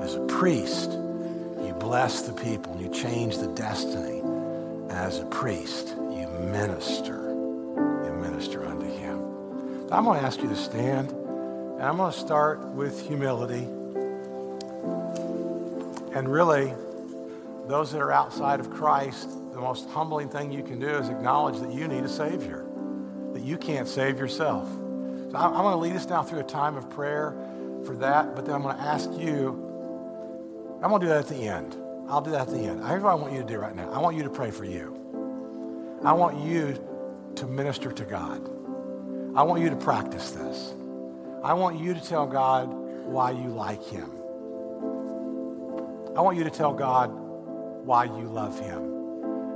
As 0.00 0.14
a 0.14 0.24
priest, 0.26 0.92
you 0.92 1.74
bless 1.78 2.22
the 2.22 2.32
people 2.32 2.72
and 2.72 2.80
you 2.80 2.90
change 2.90 3.38
the 3.38 3.48
destiny. 3.48 4.22
As 4.90 5.18
a 5.18 5.26
priest, 5.26 5.94
you 5.96 6.28
minister. 6.50 7.30
You 7.30 8.12
minister 8.20 8.66
unto 8.66 8.86
him. 8.86 9.20
I'm 9.90 10.04
going 10.04 10.20
to 10.20 10.26
ask 10.26 10.40
you 10.40 10.48
to 10.48 10.56
stand, 10.56 11.10
and 11.10 11.82
I'm 11.82 11.96
going 11.96 12.12
to 12.12 12.18
start 12.18 12.60
with 12.68 13.06
humility. 13.06 13.66
And 16.14 16.28
really, 16.28 16.72
those 17.68 17.92
that 17.92 18.00
are 18.00 18.12
outside 18.12 18.60
of 18.60 18.70
Christ, 18.70 19.30
the 19.52 19.60
most 19.60 19.88
humbling 19.90 20.28
thing 20.28 20.50
you 20.50 20.62
can 20.62 20.78
do 20.78 20.88
is 20.88 21.08
acknowledge 21.08 21.60
that 21.60 21.72
you 21.72 21.86
need 21.88 22.04
a 22.04 22.08
Savior, 22.08 22.66
that 23.32 23.42
you 23.42 23.56
can't 23.56 23.86
save 23.86 24.18
yourself. 24.18 24.68
So 24.68 25.38
I'm, 25.38 25.52
going 25.52 25.72
to 25.72 25.76
lead 25.76 25.96
us 25.96 26.06
now 26.06 26.22
through 26.22 26.40
a 26.40 26.44
time 26.44 26.76
of 26.76 26.90
prayer 26.90 27.34
for 27.86 27.96
that, 27.96 28.34
but 28.34 28.44
then 28.44 28.54
I'm 28.54 28.62
going 28.62 28.76
to 28.76 28.82
ask 28.82 29.10
you, 29.12 29.50
I'm 30.82 30.90
going 30.90 31.00
to 31.00 31.06
do 31.06 31.08
that 31.08 31.20
at 31.20 31.28
the 31.28 31.48
end. 31.48 31.76
I'll 32.08 32.20
do 32.20 32.32
that 32.32 32.42
at 32.42 32.50
the 32.50 32.58
end. 32.58 32.84
Here's 32.86 33.02
what 33.02 33.12
I 33.12 33.14
want 33.14 33.32
you 33.32 33.40
to 33.40 33.46
do 33.46 33.58
right 33.58 33.74
now 33.74 33.90
I 33.92 33.98
want 33.98 34.16
you 34.16 34.24
to 34.24 34.30
pray 34.30 34.50
for 34.50 34.64
you. 34.64 34.98
I 36.04 36.12
want 36.12 36.44
you 36.44 36.76
to 37.36 37.46
minister 37.46 37.92
to 37.92 38.04
God. 38.04 38.44
I 39.34 39.42
want 39.44 39.62
you 39.62 39.70
to 39.70 39.76
practice 39.76 40.32
this. 40.32 40.74
I 41.42 41.54
want 41.54 41.78
you 41.80 41.94
to 41.94 42.00
tell 42.00 42.26
God 42.26 42.68
why 43.06 43.30
you 43.30 43.48
like 43.48 43.82
Him. 43.84 44.10
I 46.14 46.20
want 46.20 46.36
you 46.36 46.44
to 46.44 46.50
tell 46.50 46.74
God 46.74 47.21
why 47.84 48.04
you 48.04 48.28
love 48.28 48.58
Him. 48.60 48.92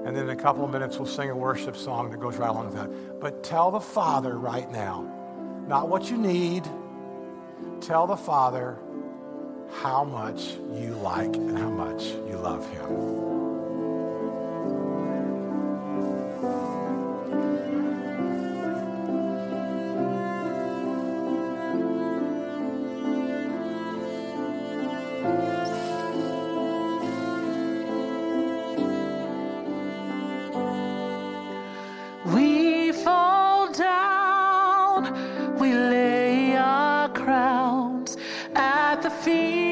And 0.06 0.16
then 0.16 0.24
in 0.24 0.30
a 0.30 0.36
couple 0.36 0.64
of 0.64 0.70
minutes, 0.70 0.98
we'll 0.98 1.08
sing 1.08 1.30
a 1.30 1.36
worship 1.36 1.76
song 1.76 2.10
that 2.10 2.20
goes 2.20 2.36
right 2.36 2.50
along 2.50 2.66
with 2.66 2.76
that. 2.76 3.20
But 3.20 3.42
tell 3.42 3.70
the 3.70 3.80
Father 3.80 4.38
right 4.38 4.70
now, 4.70 5.10
not 5.66 5.88
what 5.88 6.10
you 6.10 6.16
need, 6.16 6.64
tell 7.80 8.06
the 8.06 8.16
Father 8.16 8.78
how 9.80 10.04
much 10.04 10.54
you 10.72 10.94
like 11.02 11.34
and 11.34 11.58
how 11.58 11.70
much 11.70 12.04
you 12.04 12.36
love 12.36 12.68
Him. 12.70 13.35
we 35.58 35.72
lay 35.72 36.56
our 36.56 37.08
crowns 37.10 38.16
at 38.54 39.02
the 39.02 39.10
feet. 39.10 39.65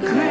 Greatness 0.00 0.24
of 0.24 0.29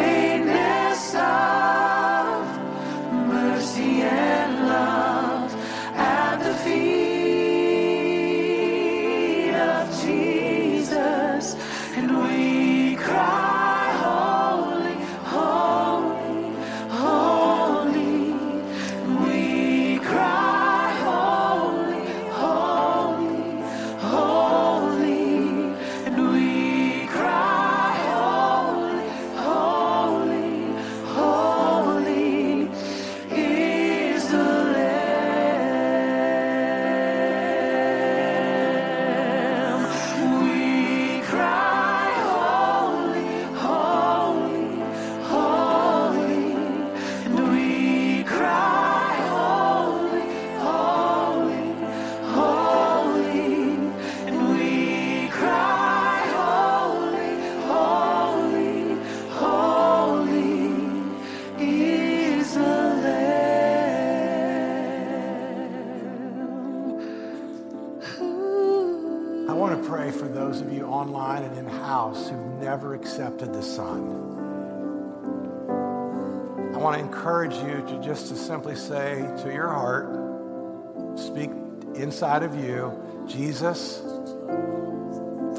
the 73.60 73.66
Son. 73.66 74.04
I 76.74 76.78
want 76.78 76.98
to 76.98 77.04
encourage 77.04 77.56
you 77.56 77.84
to 77.90 78.02
just 78.02 78.30
to 78.30 78.36
simply 78.38 78.76
say 78.76 79.16
to 79.44 79.52
your 79.54 79.68
heart, 79.68 80.08
speak 81.20 81.52
inside 81.96 82.44
of 82.44 82.56
you, 82.56 82.98
Jesus, 83.28 84.02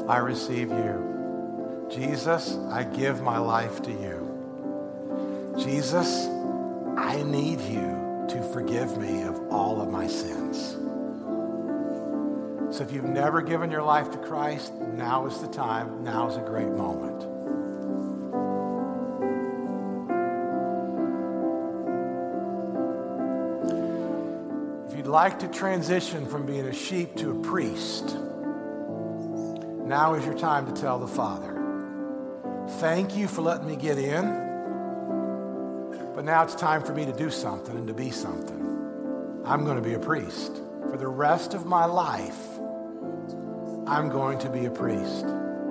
I 0.09 0.17
receive 0.17 0.69
you. 0.69 1.87
Jesus, 1.91 2.57
I 2.71 2.85
give 2.85 3.21
my 3.21 3.37
life 3.37 3.83
to 3.83 3.91
you. 3.91 5.55
Jesus, 5.63 6.25
I 6.97 7.21
need 7.21 7.59
you 7.61 8.25
to 8.29 8.49
forgive 8.51 8.97
me 8.97 9.21
of 9.23 9.39
all 9.51 9.79
of 9.79 9.91
my 9.91 10.07
sins. 10.07 10.71
So 12.75 12.83
if 12.83 12.91
you've 12.91 13.03
never 13.03 13.43
given 13.43 13.69
your 13.69 13.83
life 13.83 14.09
to 14.09 14.17
Christ, 14.17 14.73
now 14.73 15.27
is 15.27 15.37
the 15.39 15.49
time. 15.49 16.03
Now 16.03 16.27
is 16.29 16.37
a 16.37 16.41
great 16.41 16.69
moment. 16.69 17.40
Like 25.11 25.39
to 25.39 25.47
transition 25.49 26.25
from 26.25 26.45
being 26.45 26.65
a 26.65 26.73
sheep 26.73 27.17
to 27.17 27.31
a 27.31 27.35
priest, 27.41 28.15
now 29.83 30.13
is 30.13 30.25
your 30.25 30.37
time 30.37 30.73
to 30.73 30.81
tell 30.81 30.99
the 30.99 31.07
Father, 31.07 31.57
Thank 32.79 33.17
you 33.17 33.27
for 33.27 33.41
letting 33.41 33.67
me 33.67 33.75
get 33.75 33.97
in, 33.97 34.23
but 36.15 36.23
now 36.23 36.43
it's 36.43 36.55
time 36.55 36.81
for 36.81 36.93
me 36.93 37.05
to 37.05 37.11
do 37.11 37.29
something 37.29 37.75
and 37.75 37.87
to 37.87 37.93
be 37.93 38.09
something. 38.09 39.41
I'm 39.43 39.65
going 39.65 39.75
to 39.75 39.81
be 39.81 39.95
a 39.95 39.99
priest. 39.99 40.61
For 40.89 40.97
the 40.97 41.09
rest 41.09 41.53
of 41.53 41.65
my 41.65 41.83
life, 41.83 42.39
I'm 43.87 44.07
going 44.07 44.39
to 44.39 44.49
be 44.49 44.65
a 44.65 44.71
priest 44.71 45.25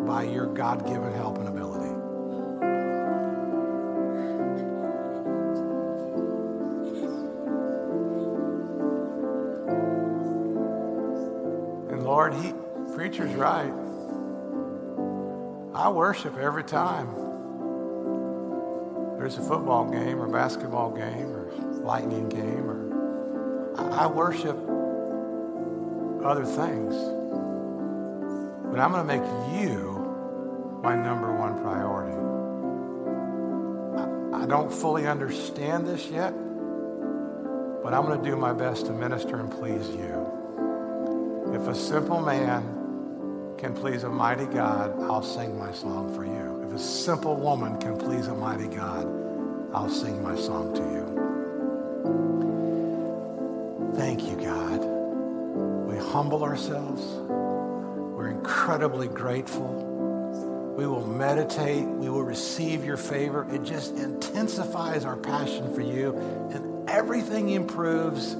by 0.06 0.24
your 0.24 0.46
God 0.46 0.86
given 0.86 1.14
help 1.14 1.38
and 1.38 1.48
ability. 1.48 1.69
Preacher's 13.20 13.36
right. 13.36 13.72
I 15.74 15.88
worship 15.90 16.36
every 16.38 16.64
time. 16.64 17.14
There's 19.18 19.36
a 19.36 19.42
football 19.42 19.90
game 19.90 20.20
or 20.20 20.28
basketball 20.28 20.90
game 20.92 21.30
or 21.32 21.52
lightning 21.82 22.28
game 22.28 22.68
or 22.68 22.80
I 23.76 24.06
worship 24.06 24.56
other 26.24 26.44
things. 26.44 26.94
But 28.70 28.80
I'm 28.80 28.92
going 28.92 29.06
to 29.06 29.18
make 29.18 29.22
you 29.60 30.80
my 30.82 30.94
number 30.94 31.34
one 31.36 31.60
priority. 31.60 32.16
I, 34.34 34.44
I 34.44 34.46
don't 34.46 34.72
fully 34.72 35.06
understand 35.06 35.86
this 35.86 36.06
yet, 36.06 36.32
but 37.82 37.92
I'm 37.92 38.06
going 38.06 38.22
to 38.22 38.24
do 38.24 38.36
my 38.36 38.52
best 38.52 38.86
to 38.86 38.92
minister 38.92 39.40
and 39.40 39.50
please 39.50 39.88
you. 39.90 40.26
If 41.54 41.66
a 41.68 41.74
simple 41.74 42.20
man 42.20 42.79
can 43.60 43.74
please 43.74 44.04
a 44.04 44.08
mighty 44.08 44.46
God, 44.46 44.98
I'll 45.02 45.22
sing 45.22 45.58
my 45.58 45.70
song 45.72 46.14
for 46.14 46.24
you. 46.24 46.66
If 46.66 46.72
a 46.74 46.78
simple 46.78 47.36
woman 47.36 47.78
can 47.78 47.98
please 47.98 48.26
a 48.26 48.34
mighty 48.34 48.68
God, 48.68 49.06
I'll 49.74 49.90
sing 49.90 50.22
my 50.22 50.34
song 50.34 50.74
to 50.74 50.80
you. 50.80 51.04
Thank 53.96 54.22
you, 54.22 54.36
God. 54.36 54.82
We 55.86 55.98
humble 55.98 56.42
ourselves. 56.42 57.02
We're 57.28 58.30
incredibly 58.30 59.08
grateful. 59.08 60.74
We 60.78 60.86
will 60.86 61.06
meditate. 61.06 61.84
We 61.84 62.08
will 62.08 62.24
receive 62.24 62.82
your 62.82 62.96
favor. 62.96 63.46
It 63.52 63.62
just 63.62 63.94
intensifies 63.94 65.04
our 65.04 65.16
passion 65.16 65.74
for 65.74 65.82
you, 65.82 66.16
and 66.54 66.88
everything 66.88 67.50
improves 67.50 68.36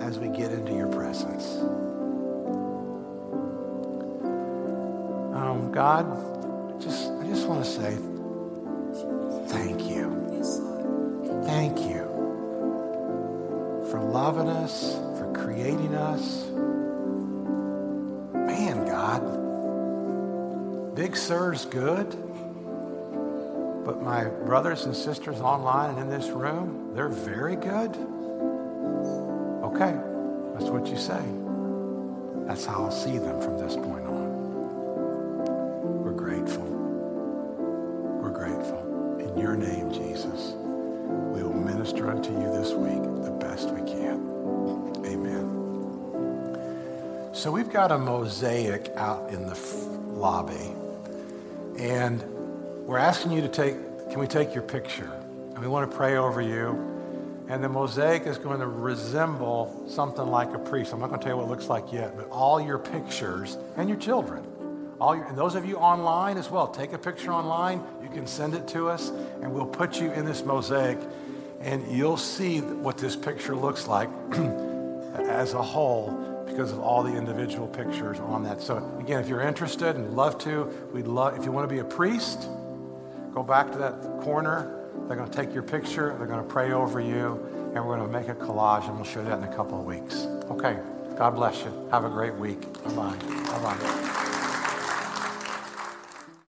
as 0.00 0.20
we 0.20 0.28
get 0.28 0.52
into 0.52 0.72
your 0.72 0.86
presence. 0.86 1.91
God, 5.72 6.06
just 6.82 7.10
I 7.10 7.26
just 7.26 7.48
want 7.48 7.64
to 7.64 7.70
say 7.70 7.96
thank 9.48 9.88
you. 9.88 10.12
Thank 11.46 11.80
you 11.80 12.02
for 13.90 14.00
loving 14.00 14.48
us, 14.48 14.96
for 15.18 15.32
creating 15.34 15.94
us. 15.94 16.46
Man, 18.34 18.84
God, 18.84 19.24
Big 20.94 21.16
Sur's 21.16 21.64
good, 21.64 22.10
but 23.84 24.02
my 24.02 24.24
brothers 24.24 24.84
and 24.84 24.94
sisters 24.94 25.40
online 25.40 25.94
and 25.94 26.00
in 26.00 26.10
this 26.10 26.28
room, 26.28 26.92
they're 26.94 27.08
very 27.08 27.56
good. 27.56 27.96
Okay, 29.64 29.98
that's 30.52 30.70
what 30.70 30.86
you 30.86 30.98
say. 30.98 31.22
That's 32.46 32.66
how 32.66 32.84
I'll 32.84 32.90
see 32.90 33.16
them 33.16 33.40
from 33.40 33.58
this 33.58 33.74
point 33.74 34.06
on. 34.06 34.21
Got 47.72 47.90
a 47.90 47.96
mosaic 47.96 48.90
out 48.96 49.30
in 49.30 49.46
the 49.46 49.58
lobby, 50.12 50.74
and 51.78 52.22
we're 52.86 52.98
asking 52.98 53.32
you 53.32 53.40
to 53.40 53.48
take, 53.48 53.74
can 54.10 54.20
we 54.20 54.26
take 54.26 54.54
your 54.54 54.62
picture? 54.62 55.10
And 55.54 55.58
we 55.58 55.66
want 55.68 55.90
to 55.90 55.96
pray 55.96 56.16
over 56.16 56.42
you. 56.42 56.90
And 57.48 57.64
the 57.64 57.70
mosaic 57.70 58.26
is 58.26 58.36
going 58.36 58.60
to 58.60 58.66
resemble 58.66 59.84
something 59.88 60.26
like 60.26 60.52
a 60.52 60.58
priest. 60.58 60.92
I'm 60.92 61.00
not 61.00 61.08
going 61.08 61.20
to 61.20 61.24
tell 61.24 61.34
you 61.34 61.42
what 61.42 61.46
it 61.46 61.50
looks 61.50 61.68
like 61.68 61.92
yet, 61.92 62.14
but 62.14 62.28
all 62.28 62.60
your 62.60 62.78
pictures 62.78 63.56
and 63.76 63.88
your 63.88 63.98
children. 63.98 64.44
All 65.00 65.16
your, 65.16 65.24
and 65.24 65.36
those 65.36 65.54
of 65.54 65.64
you 65.64 65.76
online 65.76 66.36
as 66.36 66.50
well, 66.50 66.68
take 66.68 66.92
a 66.92 66.98
picture 66.98 67.32
online. 67.32 67.82
You 68.02 68.10
can 68.10 68.26
send 68.26 68.54
it 68.54 68.68
to 68.68 68.90
us, 68.90 69.08
and 69.08 69.52
we'll 69.52 69.66
put 69.66 69.98
you 69.98 70.12
in 70.12 70.26
this 70.26 70.44
mosaic, 70.44 70.98
and 71.60 71.90
you'll 71.90 72.18
see 72.18 72.60
what 72.60 72.98
this 72.98 73.16
picture 73.16 73.56
looks 73.56 73.86
like 73.86 74.10
as 75.14 75.54
a 75.54 75.62
whole 75.62 76.31
because 76.52 76.72
of 76.72 76.80
all 76.80 77.02
the 77.02 77.14
individual 77.14 77.66
pictures 77.66 78.20
on 78.20 78.44
that. 78.44 78.60
So 78.60 78.76
again, 79.00 79.20
if 79.20 79.28
you're 79.28 79.40
interested 79.40 79.96
and 79.96 80.14
love 80.14 80.38
to, 80.40 80.64
we'd 80.92 81.06
love 81.06 81.38
if 81.38 81.44
you 81.44 81.52
want 81.52 81.68
to 81.68 81.74
be 81.74 81.80
a 81.80 81.84
priest, 81.84 82.48
go 83.34 83.42
back 83.42 83.72
to 83.72 83.78
that 83.78 84.00
corner. 84.22 84.78
They're 85.08 85.16
going 85.16 85.30
to 85.30 85.36
take 85.36 85.52
your 85.52 85.62
picture. 85.64 86.14
They're 86.18 86.28
going 86.28 86.44
to 86.44 86.48
pray 86.48 86.72
over 86.72 87.00
you, 87.00 87.40
and 87.74 87.84
we're 87.84 87.96
going 87.96 88.06
to 88.06 88.18
make 88.18 88.28
a 88.28 88.34
collage, 88.34 88.86
and 88.86 88.96
we'll 88.96 89.04
show 89.04 89.24
that 89.24 89.38
in 89.38 89.44
a 89.44 89.56
couple 89.56 89.80
of 89.80 89.84
weeks. 89.84 90.26
Okay. 90.50 90.78
God 91.16 91.34
bless 91.34 91.62
you. 91.64 91.88
Have 91.90 92.04
a 92.04 92.10
great 92.10 92.34
week. 92.34 92.60
Bye 92.84 92.94
bye. 92.94 93.16
Bye 93.16 93.62
bye. 93.62 94.18